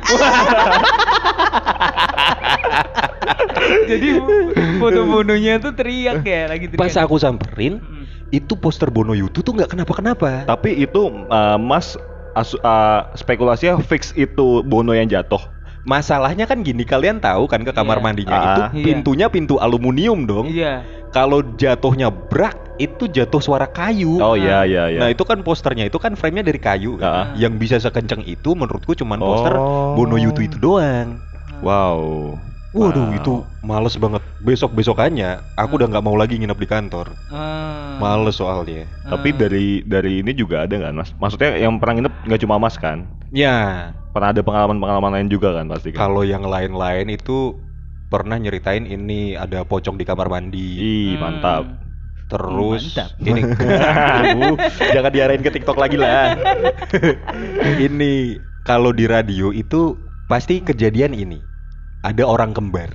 [3.86, 4.10] Jadi
[4.78, 6.80] foto Bononya tuh teriak ya lagi teriak.
[6.80, 8.06] Pas aku samperin, Hmm.
[8.30, 10.46] itu poster Bono Yutu tuh nggak kenapa-kenapa.
[10.46, 11.96] Tapi itu uh, Mas
[12.34, 15.40] asu- uh, spekulasinya fix itu Bono yang jatuh.
[15.84, 18.04] Masalahnya kan gini, kalian tahu kan ke kamar Iya.
[18.04, 18.44] mandinya Ah.
[18.44, 18.86] itu Iya.
[18.86, 20.52] pintunya pintu aluminium dong.
[20.52, 20.84] Iya.
[21.10, 24.20] Kalau jatuhnya brak, itu jatuh suara kayu.
[24.20, 25.00] Oh iya iya iya.
[25.00, 27.00] Nah itu kan posternya itu kan frame-nya dari kayu.
[27.00, 27.32] Ah.
[27.34, 29.96] Yang bisa sekencang itu menurutku cuman poster Oh.
[29.96, 31.24] Bono Yutu itu doang.
[31.64, 32.36] Wow.
[32.78, 33.18] Waduh Wow.
[33.18, 34.22] itu males banget.
[34.40, 37.18] Besok besokannya aku udah nggak mau lagi nginep di kantor.
[37.28, 37.98] Hmm.
[37.98, 38.86] Males soalnya.
[39.04, 39.40] Tapi Hmm.
[39.40, 41.10] dari dari ini juga ada nggak mas?
[41.14, 43.10] Maksudnya yang pernah nginep nggak cuma mas kan?
[43.30, 46.00] Ya Pernah ada pengalaman-pengalaman lain juga kan pasti kan?
[46.00, 47.54] kalau yang lain-lain itu
[48.08, 50.70] pernah nyeritain ini ada pocong di kamar mandi.
[50.78, 51.22] Ih Hmm.
[51.22, 51.64] mantap.
[52.28, 53.10] Terus Mantap.
[53.24, 53.42] ini
[54.20, 54.56] Aduh,
[54.92, 56.36] jangan diarahin ke TikTok lagi lah.
[57.80, 61.40] ini kalau di radio itu pasti kejadian ini.
[62.02, 62.90] Ada orang kembar.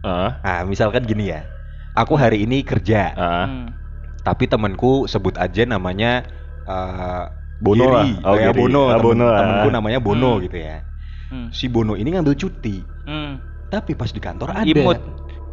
[0.00, 1.44] Ah, Nah, misalkan gini ya.
[1.92, 3.44] Aku hari ini kerja, ah.
[3.44, 3.66] Hmm.
[4.20, 6.20] tapi temanku sebut aja namanya
[6.62, 7.24] eh,
[7.58, 8.04] Bono lah.
[8.04, 8.20] Giri.
[8.22, 8.60] Oh, Kayak Giri.
[8.62, 9.38] Bono, Ah, temen- Bono lah.
[9.38, 10.42] temenku namanya Bono Hmm.
[10.42, 10.76] gitu ya.
[11.28, 11.48] Hmm.
[11.50, 13.40] Si Bono ini ngambil cuti, Hmm.
[13.68, 14.64] tapi pas di kantor ada.
[14.64, 14.98] Imut.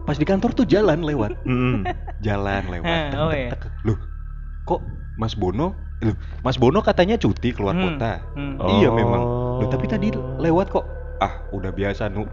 [0.04, 1.36] Pas di kantor tuh jalan lewat.
[1.46, 1.84] Mm.
[2.22, 2.88] jalan lewat.
[2.88, 3.50] Tek, oh tek, iya.
[3.52, 3.64] tek.
[3.84, 3.98] Loh,
[4.64, 4.80] kok
[5.16, 5.76] Mas Bono?
[6.00, 7.98] Loh, Mas Bono katanya cuti keluar Hmm.
[7.98, 8.24] kota.
[8.34, 8.56] Hmm.
[8.58, 8.72] Oh.
[8.74, 9.22] Iya memang.
[9.60, 10.08] Loh, tapi tadi
[10.38, 10.86] lewat kok.
[11.18, 12.24] Ah, udah biasa nu.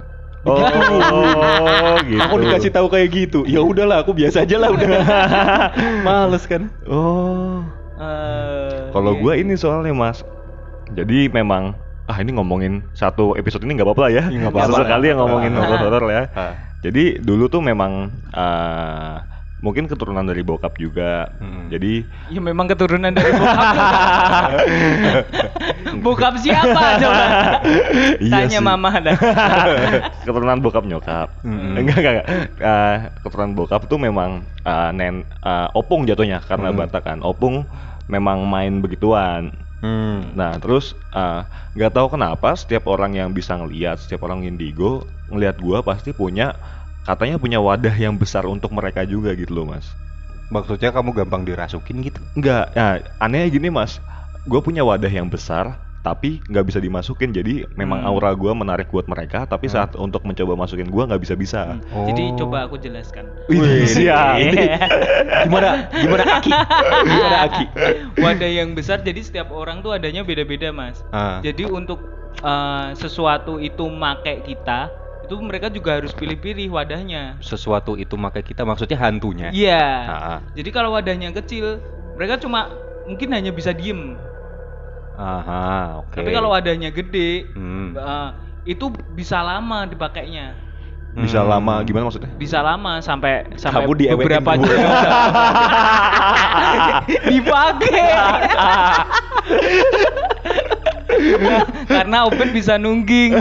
[0.45, 2.21] Oh, gitu.
[2.21, 3.41] Aku dikasih tahu kayak gitu.
[3.45, 4.89] Ya udahlah, aku biasa aja lah udah.
[6.07, 6.69] Males kan.
[6.85, 7.65] Oh.
[7.95, 9.21] Eh, Kalau iya.
[9.23, 10.21] gua ini soalnya mas.
[10.93, 11.73] Jadi memang
[12.05, 14.25] ah ini ngomongin satu episode ini nggak apa-apa lah ya.
[14.29, 14.73] Nggak apa-apa.
[14.77, 15.61] Sesekali yang ngomongin Ah.
[15.65, 16.23] horor-horor ya.
[16.37, 16.53] Ah.
[16.85, 19.15] Jadi dulu tuh memang eh,
[19.65, 21.33] mungkin keturunan dari bokap juga.
[21.41, 21.73] Hmm.
[21.73, 23.65] Jadi Ya memang keturunan dari bokap.
[26.05, 27.25] bokap siapa coba?
[28.25, 28.65] Iya Tanya sih.
[28.65, 29.17] mama dah.
[30.29, 31.29] keturunan bokap nyokap.
[31.41, 31.81] Mm-mm.
[31.81, 32.13] Enggak enggak.
[32.13, 32.27] enggak.
[32.61, 36.77] Eh, keturunan bokap tuh memang eh, nen eh, opung jatuhnya karena Mm.
[36.77, 37.19] Batak kan.
[37.25, 37.65] Opung
[38.05, 39.57] memang main begituan.
[39.81, 40.33] Hmm.
[40.33, 41.41] Nah terus eh,
[41.73, 46.53] nggak tahu kenapa setiap orang yang bisa ngelihat, setiap orang indigo ngelihat gua pasti punya
[47.05, 49.87] katanya punya wadah yang besar untuk mereka juga gitu loh mas.
[50.49, 52.21] Maksudnya kamu gampang dirasukin gitu?
[52.37, 53.97] Enggak, nah, anehnya gini mas,
[54.45, 58.13] gue punya wadah yang besar, tapi nggak bisa dimasukin jadi memang Hmm.
[58.13, 62.05] aura gua menarik buat mereka tapi saat untuk mencoba masukin gua nggak bisa bisa Hmm.
[62.05, 62.45] Jadi Oh.
[62.45, 63.25] coba aku jelaskan.
[63.49, 64.37] Wih, siap.
[65.49, 66.53] gimana gimana Aki
[67.09, 67.65] gimana Aki
[68.21, 71.01] Wadah yang besar jadi setiap orang tuh adanya beda-beda, Mas.
[71.09, 71.41] Ah.
[71.41, 72.05] Jadi untuk
[72.37, 74.93] eh, sesuatu itu make kita,
[75.25, 77.41] itu mereka juga harus pilih-pilih wadahnya.
[77.41, 79.85] sesuatu itu maka kita maksudnya hantunya Iya.
[80.05, 80.39] Ah.
[80.53, 81.81] Jadi kalau wadahnya kecil,
[82.15, 82.69] mereka cuma
[83.05, 84.21] mungkin hanya bisa diem.
[85.15, 87.95] aha oke Tapi kalau wadahnya gede, Hmm.
[87.95, 88.29] eh,
[88.67, 90.57] itu bisa lama dipakainya.
[91.15, 91.49] bisa Hmm.
[91.49, 94.67] lama gimana maksudnya Bisa lama sampai sampai Kamu beberapa jam.
[97.31, 98.11] Dipakai.
[102.05, 103.33] Karena Open bisa nungging.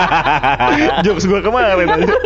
[1.04, 2.16] jokes gua kemarin aja.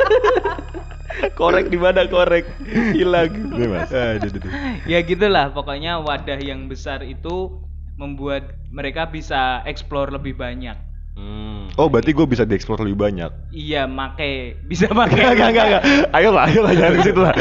[1.34, 2.46] korek di mana korek
[2.94, 3.90] hilang Iya, Mas.
[3.90, 4.38] Aduh.
[4.86, 7.58] ya gitulah pokoknya wadah yang besar itu
[7.98, 10.78] membuat mereka bisa explore lebih banyak.
[11.18, 11.66] Hmm.
[11.74, 15.26] oh berarti gua bisa dieksplor lebih banyak Iya, make bisa Enggak, make.
[15.26, 15.82] enggak, enggak, enggak.
[16.14, 17.34] Ayolah, ayolah jangan ke situ lah.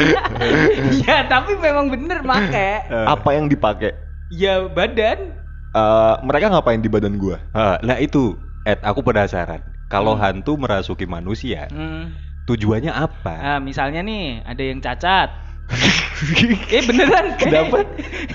[0.90, 2.50] Iya, tapi memang bener make.
[2.50, 2.82] Eh.
[3.06, 3.94] Apa yang dipakai?
[4.34, 5.30] Ya badan.
[5.68, 7.44] Eh, mereka ngapain di badan gua?
[7.52, 10.40] Ah, nah itu Ed aku penasaran kalau Hmm.
[10.40, 12.16] hantu merasuki manusia Hmm.
[12.44, 15.28] tujuannya apa Nah, misalnya nih ada yang cacat.
[16.72, 17.36] eh beneran?
[17.36, 17.84] Kenapa?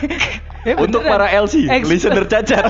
[0.69, 1.25] eh, untuk beneran.
[1.25, 2.61] para LC Ex- listener cacat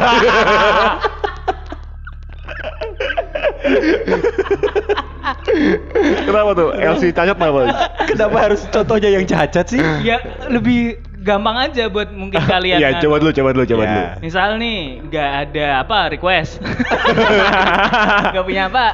[6.25, 6.69] Kenapa tuh?
[6.73, 7.61] LC cacat kenapa?
[8.05, 12.77] kenapa harus contohnya yang cacat sih ya lebih gampang aja buat mungkin kalian.
[12.77, 13.01] Iya, kan.
[13.01, 13.89] coba dulu, coba dulu, coba Ya.
[13.89, 14.05] dulu.
[14.21, 16.59] Misal nih nggak ada apa request,
[18.31, 18.85] nggak punya apa?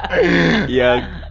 [0.66, 0.90] ya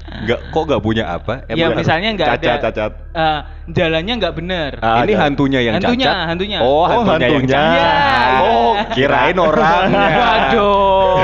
[0.10, 3.39] nggak kok nggak punya apa Ya Emang- misalnya nggak ada Cacat, eh,
[3.70, 4.72] jalannya nggak bener.
[4.80, 5.22] Ah, ini ada.
[5.24, 6.57] hantunya yang Hantunya, cacat hantunya.
[6.60, 7.55] oh Oh, hantunya, yang hantunya.
[7.55, 8.84] cacat Iya, oh iya.
[8.91, 11.16] kirain orangnya Waduh,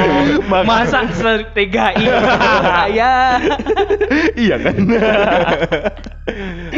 [0.63, 2.09] masa setega ini
[2.61, 3.13] saya?
[4.43, 4.75] iya kan?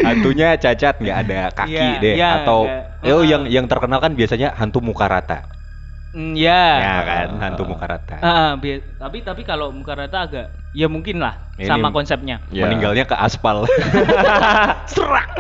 [0.04, 3.14] hantunya cacat nggak ada kaki Iya, deh iya, atau nggak.
[3.14, 5.44] oh yang yang terkenal kan biasanya hantu muka rata
[6.16, 6.64] Mm, ya.
[6.80, 11.20] ya kan hantu muka rata Ah, bi- tapi tapi kalau muka rata agak ya mungkin
[11.20, 12.40] lah Ini- sama konsepnya.
[12.48, 12.64] Ya.
[12.64, 13.68] meninggalnya ke aspal
[14.92, 15.28] Serak.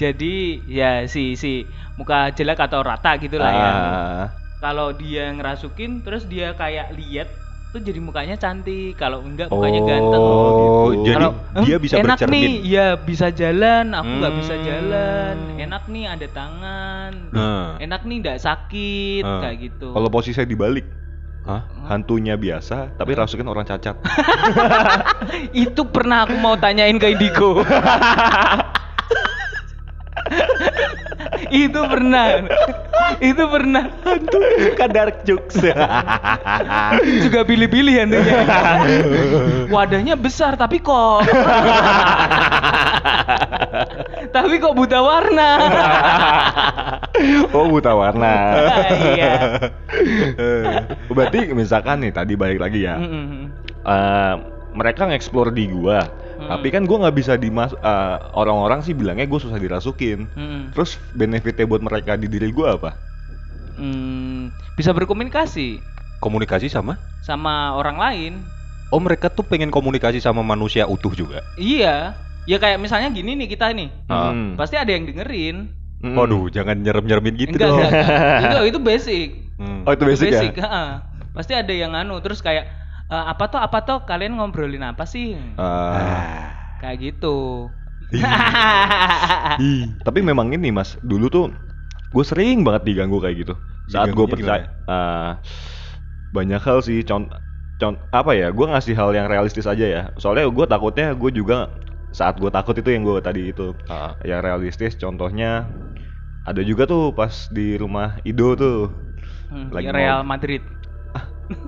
[0.00, 0.34] Jadi
[0.66, 3.68] ya si si muka jelek atau rata gitu lah ya.
[3.68, 4.24] Ah.
[4.62, 7.28] Kalau dia ngerasukin terus dia kayak lihat
[7.72, 8.94] tuh jadi mukanya cantik.
[8.94, 10.20] Kalau enggak mukanya Oh, ganteng.
[10.20, 10.84] gitu.
[11.02, 13.86] Jadi Kalau, dia "Eh, bisa enak bercermin." nih, ya bisa jalan.
[13.90, 14.62] Aku nggak bisa Hmm.
[14.62, 15.34] jalan.
[15.58, 17.12] Enak nih ada tangan.
[17.32, 17.64] Nah.
[17.78, 19.40] Enak nih nggak sakit Ah.
[19.40, 19.88] kayak gitu.
[19.90, 20.84] Kalau posisinya dibalik,
[21.42, 21.64] Hah?
[21.88, 23.96] hantunya biasa, tapi rasukin orang cacat.
[25.64, 27.56] Itu pernah aku mau tanyain ke Indigo.
[31.50, 32.44] itu pernah.
[33.20, 33.84] itu pernah.
[34.78, 35.58] kan dark jokes
[37.24, 38.38] Juga pilih-pilih hantunya.
[39.68, 41.24] Wadahnya besar tapi kok
[44.32, 45.50] Tapi kok buta warna.
[47.52, 48.34] oh, buta warna.
[49.12, 49.32] Iya.
[51.12, 52.96] Berarti misalkan nih tadi balik lagi ya.
[52.96, 53.52] Mm-mm.
[53.82, 54.34] Eh,
[54.72, 56.00] mereka nge-explore di gua.
[56.42, 56.50] Hmm.
[56.50, 60.26] Tapi kan gua nggak bisa dimas eh, orang-orang sih bilangnya gua susah dirasukin.
[60.34, 60.74] Mm-mm.
[60.74, 62.90] Terus benefitnya buat mereka di diri gua apa?
[63.78, 65.80] Hmm, bisa berkomunikasi
[66.20, 68.32] komunikasi sama sama orang lain.
[68.92, 72.12] oh mereka tuh pengen komunikasi sama manusia utuh juga Iya.
[72.44, 73.88] Ya kayak misalnya gini nih kita nih.
[74.10, 74.34] Ah.
[74.34, 74.58] Hmm.
[74.58, 75.72] Pasti ada yang dengerin.
[76.02, 76.18] Mm.
[76.18, 78.42] waduh jangan nyerem nyeremin gitu enggak, dong enggak, enggak.
[78.42, 79.28] Itu itu basic.
[79.54, 79.86] Hmm.
[79.86, 80.42] Oh itu basic, ya?
[80.50, 80.88] heeh.
[81.30, 85.34] Pasti ada yang anu terus kayak "Eh, apa toh apa toh kalian ngobrolin apa sih?
[85.56, 86.52] Ah.
[86.78, 87.68] Kayak gitu.
[89.62, 89.88] Ih.
[90.00, 91.46] Tapi memang ini mas, dulu tuh
[92.12, 93.54] gue sering banget diganggu kayak gitu.
[93.88, 95.40] Saat gue percaya ah,
[96.30, 97.00] banyak hal sih.
[97.02, 97.28] Con,
[97.78, 98.52] con apa ya?
[98.52, 100.02] Gue ngasih hal yang realistis aja ya.
[100.16, 101.68] Soalnya gue takutnya gue juga
[102.12, 104.12] saat gue takut itu yang gue tadi itu Ah.
[104.22, 104.92] yang realistis.
[104.94, 105.64] Contohnya
[106.42, 108.90] ada juga tuh pas di rumah Ido tuh.
[109.48, 110.60] Hmm, Lagi Real mau- Madrid.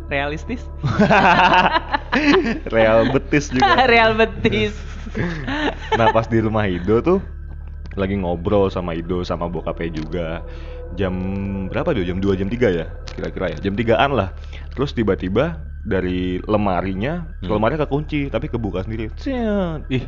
[0.08, 0.62] Realistis?
[2.74, 3.84] Real Betis juga.
[3.92, 4.74] Real Betis.
[5.94, 7.22] Nah pas di rumah Ido tuh
[7.94, 10.26] lagi ngobrol sama Ido sama bokapnya juga
[10.98, 11.14] jam
[11.70, 14.34] berapa tuh jam 2 jam 3 ya kira-kira ya jam 3an lah
[14.74, 17.54] terus tiba-tiba dari lemarinya Hmm.
[17.54, 19.86] lemarinya kekunci tapi kebuka sendiri Cet.
[19.86, 20.04] ih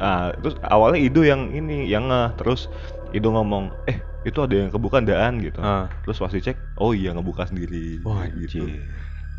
[0.00, 2.08] nah terus awalnya Ido yang ini yang
[2.40, 2.72] terus
[3.12, 5.88] Ido ngomong eh itu ada yang kebuka daan gitu Ah.
[6.02, 8.84] terus pasti cek oh iya ngebuka sendiri wah gitu anjir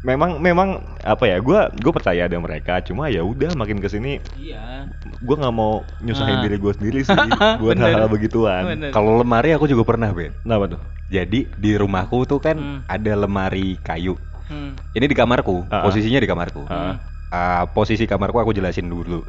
[0.01, 4.17] memang memang apa ya gue gue percaya ada mereka cuma ya udah makin ke sini
[4.33, 4.89] Iya.
[5.21, 6.43] gue nggak mau nyusahin Ah.
[6.43, 7.13] diri gue sendiri sih
[7.61, 8.65] buat hal-hal begituan.
[8.89, 10.33] Kalau lemari aku juga pernah, Ben.
[10.41, 12.79] kenapa tuh Jadi di rumahku tuh kan Hmm.
[12.87, 14.17] ada lemari kayu.
[14.49, 14.73] Hmm.
[14.97, 15.85] Ini di kamarku, Ah.
[15.85, 16.65] posisinya di kamarku.
[16.65, 16.97] Ah.
[17.29, 19.21] Ah, posisi kamarku aku jelasin dulu.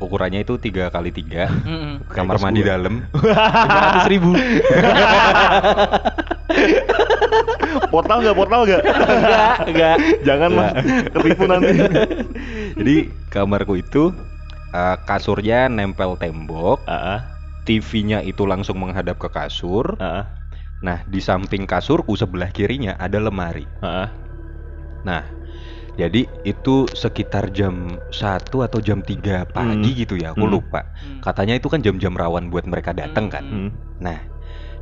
[0.00, 1.52] Ukurannya itu tiga kali tiga.
[2.08, 3.04] Kamar mandi dalam.
[3.68, 4.32] Lima ratus ribu.
[7.90, 9.96] portal nggak portal nggak enggak, enggak.
[10.26, 11.12] jangan mas Enggak.
[11.14, 11.74] ketipu nanti
[12.78, 12.96] Jadi
[13.30, 14.10] kamarku itu
[14.72, 17.20] eh, kasurnya nempel tembok, ah ah,
[17.66, 19.94] TV-nya itu langsung menghadap ke kasur.
[20.00, 20.26] ah
[20.80, 23.68] Nah, di samping kasurku sebelah kirinya ada lemari.
[23.84, 24.08] ah, ah.
[25.02, 25.22] Nah,
[25.94, 30.00] jadi itu sekitar jam 1 atau jam 3 pagi Hmm.
[30.00, 30.54] gitu ya, aku Hmm.
[30.56, 30.80] lupa.
[30.96, 31.20] Hmm.
[31.20, 33.44] Katanya itu kan jam-jam rawan buat mereka datang kan.
[33.44, 33.58] Hmm.
[33.60, 33.70] Hmm.
[34.00, 34.18] Nah,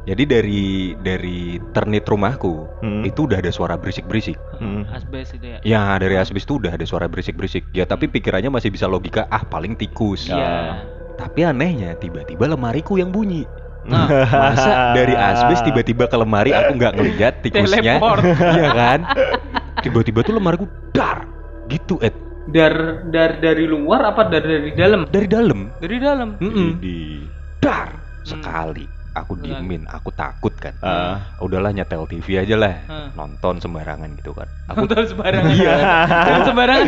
[0.07, 3.03] jadi dari dari ternit rumahku Hmm.
[3.03, 4.39] itu udah ada suara berisik-berisik.
[4.59, 4.87] Hmm.
[4.89, 5.59] Asbes itu ya.
[5.63, 7.67] Ya, dari asbes itu udah ada suara berisik-berisik.
[7.73, 10.31] Ya, tapi pikirannya masih bisa logika, ah paling tikus.
[10.31, 10.87] Iya.
[11.19, 13.43] Tapi anehnya tiba-tiba lemariku yang bunyi.
[13.89, 18.23] Nah, Masa dari asbes tiba-tiba ke lemari aku nggak ngeliat tikusnya, Teleport.
[18.37, 19.01] Iya kan?
[19.79, 21.23] Tiba-tiba tuh lemariku dar,
[21.67, 22.15] gitu Ed,
[22.49, 22.73] Dar
[23.07, 25.05] dar dari luar apa dar dari dalam?
[25.07, 26.29] dari dalam, Dari dalam.
[26.37, 26.71] Mm-mm.
[26.79, 27.23] di
[27.59, 28.25] dar Hmm.
[28.27, 28.87] sekali.
[29.11, 30.71] Aku diemin, aku takut kan.
[30.79, 33.09] ah Udahlah nyetel TV aja lah, Hmm.
[33.15, 34.47] nonton sembarangan gitu kan.
[34.69, 35.51] Aku Nonton sembarangan.
[35.59, 35.75] Iya.
[36.07, 36.87] Jangan sembarangan.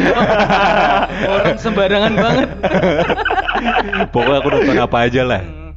[1.26, 2.48] Orang sembarangan banget.
[4.14, 5.42] pokoknya aku nonton apa aja lah.
[5.42, 5.72] Hmm.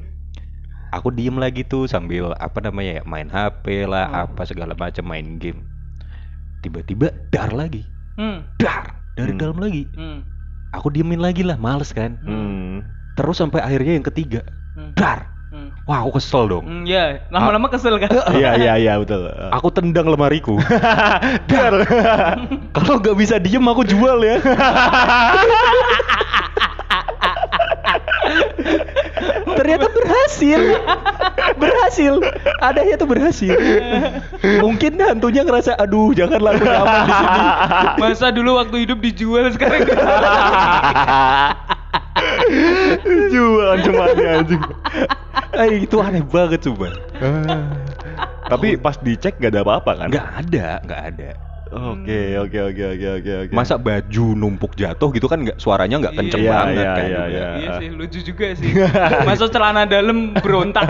[0.91, 4.21] Aku diem lagi tuh sambil apa namanya ya main HP lah, Hmm.
[4.29, 5.65] apa segala macam main game.
[6.63, 7.83] Tiba-tiba dar lagi,
[8.15, 8.47] Hmm.
[8.55, 9.41] dar dari Hmm.
[9.41, 9.83] dalam lagi.
[9.91, 10.23] Hmm.
[10.71, 12.15] Aku diemin lagi lah, males kan.
[12.17, 12.79] hmm.
[13.13, 14.95] Terus sampai akhirnya yang ketiga, Hmm.
[14.95, 15.27] dar.
[15.51, 15.69] Hmm.
[15.85, 16.63] Wah, aku kesel dong.
[16.63, 18.09] Hmm, ya, lama-lama kesel kan?
[18.33, 19.27] iya iya iya betul
[19.59, 20.55] Aku tendang lemariku.
[21.51, 21.83] dar
[22.79, 24.39] Kalau nggak bisa diem aku jual ya.
[29.63, 30.59] Ternyata berhasil.
[31.63, 32.13] Berhasil.
[32.59, 33.55] Adanya tuh berhasil.
[34.59, 36.67] Mungkin hantunya ngerasa aduh janganlah aku
[36.99, 37.39] di sini.
[37.95, 39.87] Masa dulu waktu hidup dijual sekarang
[43.31, 44.61] jualan cuma anjing
[45.53, 46.89] Eh, itu aneh banget coba.
[48.43, 51.29] tapi pas dicek gak ada apa-apa kan Nggak ada, nggak ada.
[51.73, 56.13] Oke oke oke oke oke oke Masa baju numpuk jatuh gitu kan nggak suaranya nggak
[56.13, 57.47] kenceng Iya, banget iya, kan iya, iya.
[57.57, 58.71] Iya sih, lucu juga sih.
[59.27, 60.83] Masa celana dalam berontak.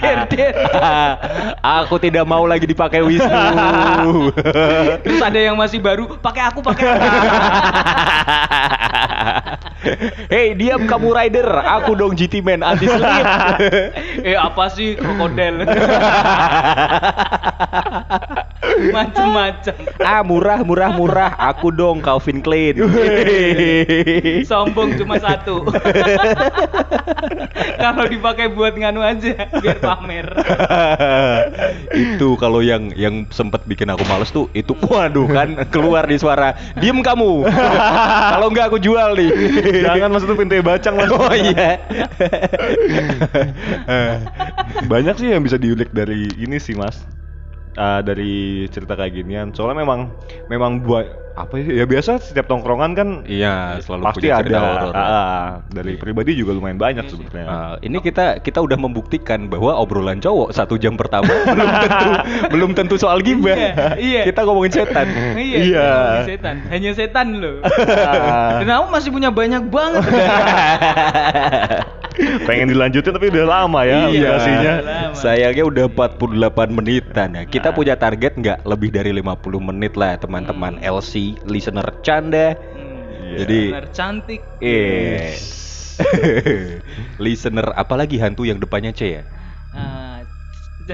[0.00, 0.54] Der, der.
[1.60, 4.30] Aku tidak mau lagi dipakai Wisnu.
[5.04, 6.86] Terus ada yang masih baru, pakai aku, pakai.
[10.30, 11.48] Hei, diam kamu rider.
[11.82, 13.26] Aku dong GT Man anti slip.
[14.28, 15.66] eh apa sih krokodil?
[18.96, 19.74] Macem-macem.
[20.00, 21.30] ah, murah, murah, murah.
[21.52, 22.80] Aku dong Calvin Klein.
[24.50, 25.62] Sombong cuma satu.
[27.82, 30.26] Kalau dipakai buat nganu aja, biar pamer.
[31.92, 36.54] itu kalau yang yang sempat bikin aku males tuh itu waduh kan keluar di suara
[36.78, 37.46] diem kamu
[38.32, 39.30] kalau nggak aku jual nih
[39.84, 41.78] jangan mas itu pintu bacang mas oh iya
[44.86, 47.04] banyak sih yang bisa diulik dari ini sih mas
[47.72, 49.48] Ah, dari cerita kayak ginian.
[49.56, 50.00] Soalnya memang
[50.52, 54.92] memang buat apa sih ya biasa setiap tongkrongan kan iya selalu pasti punya ada horor.
[54.92, 55.42] ah, ah.
[55.68, 57.16] dari pribadi juga lumayan banyak Iya sih.
[57.18, 62.10] sebenarnya Ah, ini kita kita udah membuktikan bahwa obrolan cowok satu jam pertama belum tentu
[62.48, 63.54] belum tentu soal gibah.
[63.54, 64.22] Iya, iya.
[64.24, 65.06] Kita ngomongin setan.
[65.34, 65.90] Iya, Iya.
[66.26, 66.56] setan.
[66.68, 67.64] Hanya setan loh.
[68.58, 70.02] Dan aku masih punya banyak banget.
[72.42, 74.20] pengen dilanjutin tapi udah lama ya Iya.
[74.28, 74.74] durasinya.
[75.14, 77.42] Sayangnya udah 48 menitan ya.
[77.44, 77.74] Kita Nah.
[77.74, 80.84] punya target nggak lebih dari 50 menit lah teman-teman Hmm.
[81.00, 81.12] LC
[81.44, 82.54] listener canda.
[82.54, 83.38] Hmm.
[83.38, 84.40] Jadi- Benar cantik.
[84.60, 85.32] Eh.
[87.24, 89.22] listener apalagi hantu yang depannya C ya?
[89.72, 90.20] Ah,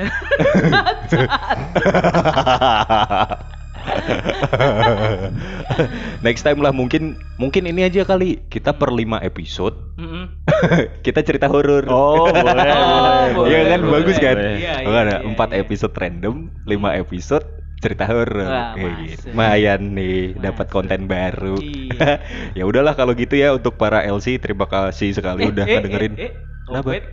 [6.20, 10.28] Next time lah mungkin mungkin ini aja kali kita per 5 episode Mm-mm.
[11.06, 11.86] kita cerita horor.
[11.88, 13.92] oh boleh Oh, boleh, Iya kan boleh.
[13.94, 14.36] bagus kan?
[14.36, 15.58] Iya, iya, Makanya iya, empat iya.
[15.62, 17.44] episode random, lima episode
[17.78, 18.42] cerita horor.
[18.44, 19.26] Wah, Kayak gitu.
[19.30, 21.56] Lumayan nih dapat konten baru.
[21.58, 22.18] Iya.
[22.58, 26.14] ya udahlah kalau gitu ya untuk para LC terima kasih sekali udah ngedengerin.
[26.14, 26.32] Eh, eh,
[26.68, 26.90] Kenapa?
[26.92, 27.04] Obet.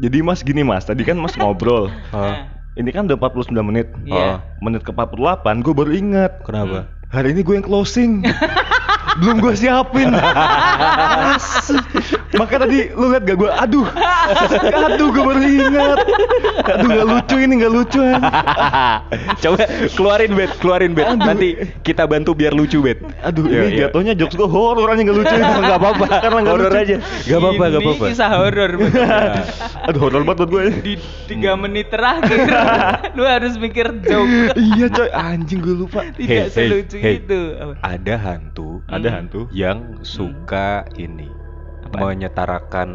[0.00, 4.40] jadi mas gini mas tadi kan mas ngobrol Ah, ini kan udah 49 menit Iya.
[4.40, 6.88] Oh, menit ke 48 gue baru ingat kenapa?
[7.12, 8.24] hari ini gue yang closing
[9.14, 10.08] belum gue siapin.
[12.32, 13.86] Makanya tadi lu liat gak gue, aduh,
[14.88, 15.98] aduh gue baru ingat.
[16.64, 18.00] Aduh gak lucu ini gak lucu.
[19.38, 19.56] Coba
[19.92, 21.12] keluarin bet, keluarin bet.
[21.14, 21.48] Nanti
[21.82, 22.98] kita bantu biar lucu bet.
[23.22, 23.80] Aduh Iya, ini iya.
[23.86, 25.34] jatuhnya jokes gue horor aja gak lucu.
[25.62, 26.82] Nggak apa-apa, Karena gak horor lucu.
[26.82, 26.96] aja.
[27.22, 28.04] Gak apa-apa, gak Ini apa-apa.
[28.08, 28.70] kisah horor.
[28.72, 29.10] bener.
[29.88, 30.62] Aduh horor banget buat gue.
[30.80, 30.94] Di
[31.26, 32.38] tiga menit terakhir,
[33.16, 34.56] lu harus mikir joke.
[34.56, 36.00] iya coy, anjing gue lupa.
[36.08, 37.40] Tidak selucu itu.
[37.54, 37.74] Apa?
[37.82, 39.16] Ada hantu, Ada Hmm.
[39.26, 39.40] hantu.
[39.50, 41.26] yang suka ini
[41.82, 42.14] Apaan?
[42.14, 42.88] menyetarakan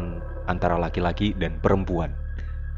[0.48, 2.16] antara laki-laki dan perempuan.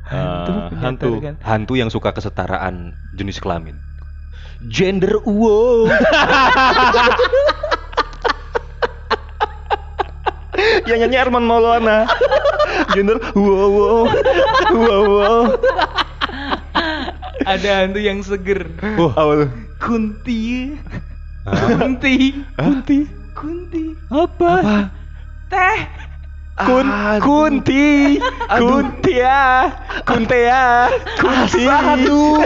[0.02, 1.10] Hantu, Ah, hantu.
[1.38, 3.78] Hantu yang suka kesetaraan jenis kelamin.
[4.74, 5.86] Gender wow.
[10.84, 12.04] Yang nyanyi Arman Maulana.
[12.94, 14.02] Gender, wow wow,
[14.74, 15.42] wow wow.
[17.46, 18.68] Ada hantu yang seger.
[18.98, 19.50] Wah, apa tuh?
[19.80, 20.74] Kunti.
[21.46, 22.16] Kunti.
[22.58, 22.98] Kunti.
[24.10, 24.42] Kunti.
[24.42, 24.90] Apa?
[25.46, 25.78] Teh.
[26.66, 27.22] Kun Aduh.
[27.22, 28.18] Kunti.
[28.50, 28.82] Aduh.
[28.82, 29.70] Kuntia.
[30.02, 30.90] Kuntea.
[31.14, 31.62] Kunti.
[31.70, 32.42] Aduh.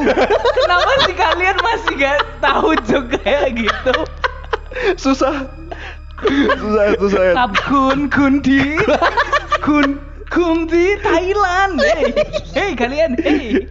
[0.61, 3.97] Kenapa sih kalian masih gak tahu joke kayak gitu?
[5.01, 5.49] Susah.
[6.29, 7.33] Susah, susah.
[7.33, 8.77] Tap kun kunti.
[9.65, 9.97] Kun
[10.29, 11.81] kunti Thailand.
[11.81, 12.13] Hey,
[12.53, 13.17] hey kalian.
[13.17, 13.65] Hey.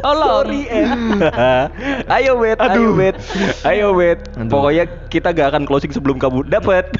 [0.00, 0.46] Tolong.
[2.16, 2.92] ayo bet, ayo Aduh.
[2.94, 3.16] bet,
[3.64, 4.20] ayo bet.
[4.34, 4.50] Aduh.
[4.50, 6.88] Pokoknya kita gak akan closing sebelum kamu dapat.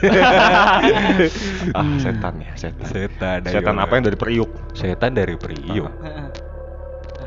[1.74, 2.86] Ah, setan ya, setan.
[2.86, 3.38] Setan.
[3.42, 3.52] ayo.
[3.52, 4.50] Setan apa yang dari periuk?
[4.72, 5.90] Setan dari Priok.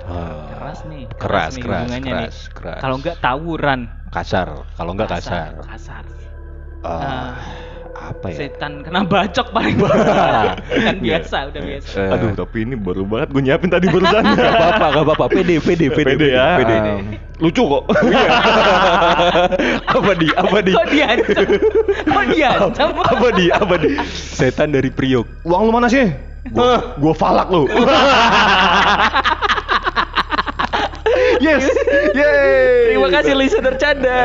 [0.10, 1.04] Ah, Keras nih.
[1.18, 2.54] Keras, nih keras, keras, nih.
[2.54, 2.80] keras.
[2.80, 3.80] Kalau enggak tawuran.
[4.10, 5.54] Kasar, kalau enggak kasar.
[5.62, 6.04] Kasar.
[6.82, 7.34] Ah, Ah.
[8.00, 8.48] Apa ya?
[8.48, 9.76] Setan kena bacok paling
[10.88, 12.00] kan biasa, udah biasa.
[12.00, 14.24] Eh, Aduh, tapi ini baru banget gue nyiapin tadi barusan.
[14.24, 15.26] Gak apa-apa, gak apa-apa.
[15.28, 16.48] Pede, pede, pede, Pede ya.
[16.58, 16.76] pede.
[16.80, 16.98] Ah,
[17.40, 17.84] Lucu kok.
[20.00, 20.76] apa di, apa di?
[20.76, 21.48] Kok diancam?
[22.08, 22.90] Kok diancam?
[23.00, 23.96] apa di, apa di?
[24.12, 25.48] Setan dari Priok.
[25.48, 26.12] Uang lu mana sih?
[26.52, 27.68] Gua, gua falak lu.
[31.44, 31.68] yes.
[32.16, 32.96] Yeay.
[32.96, 34.20] Terima kasih listener canda.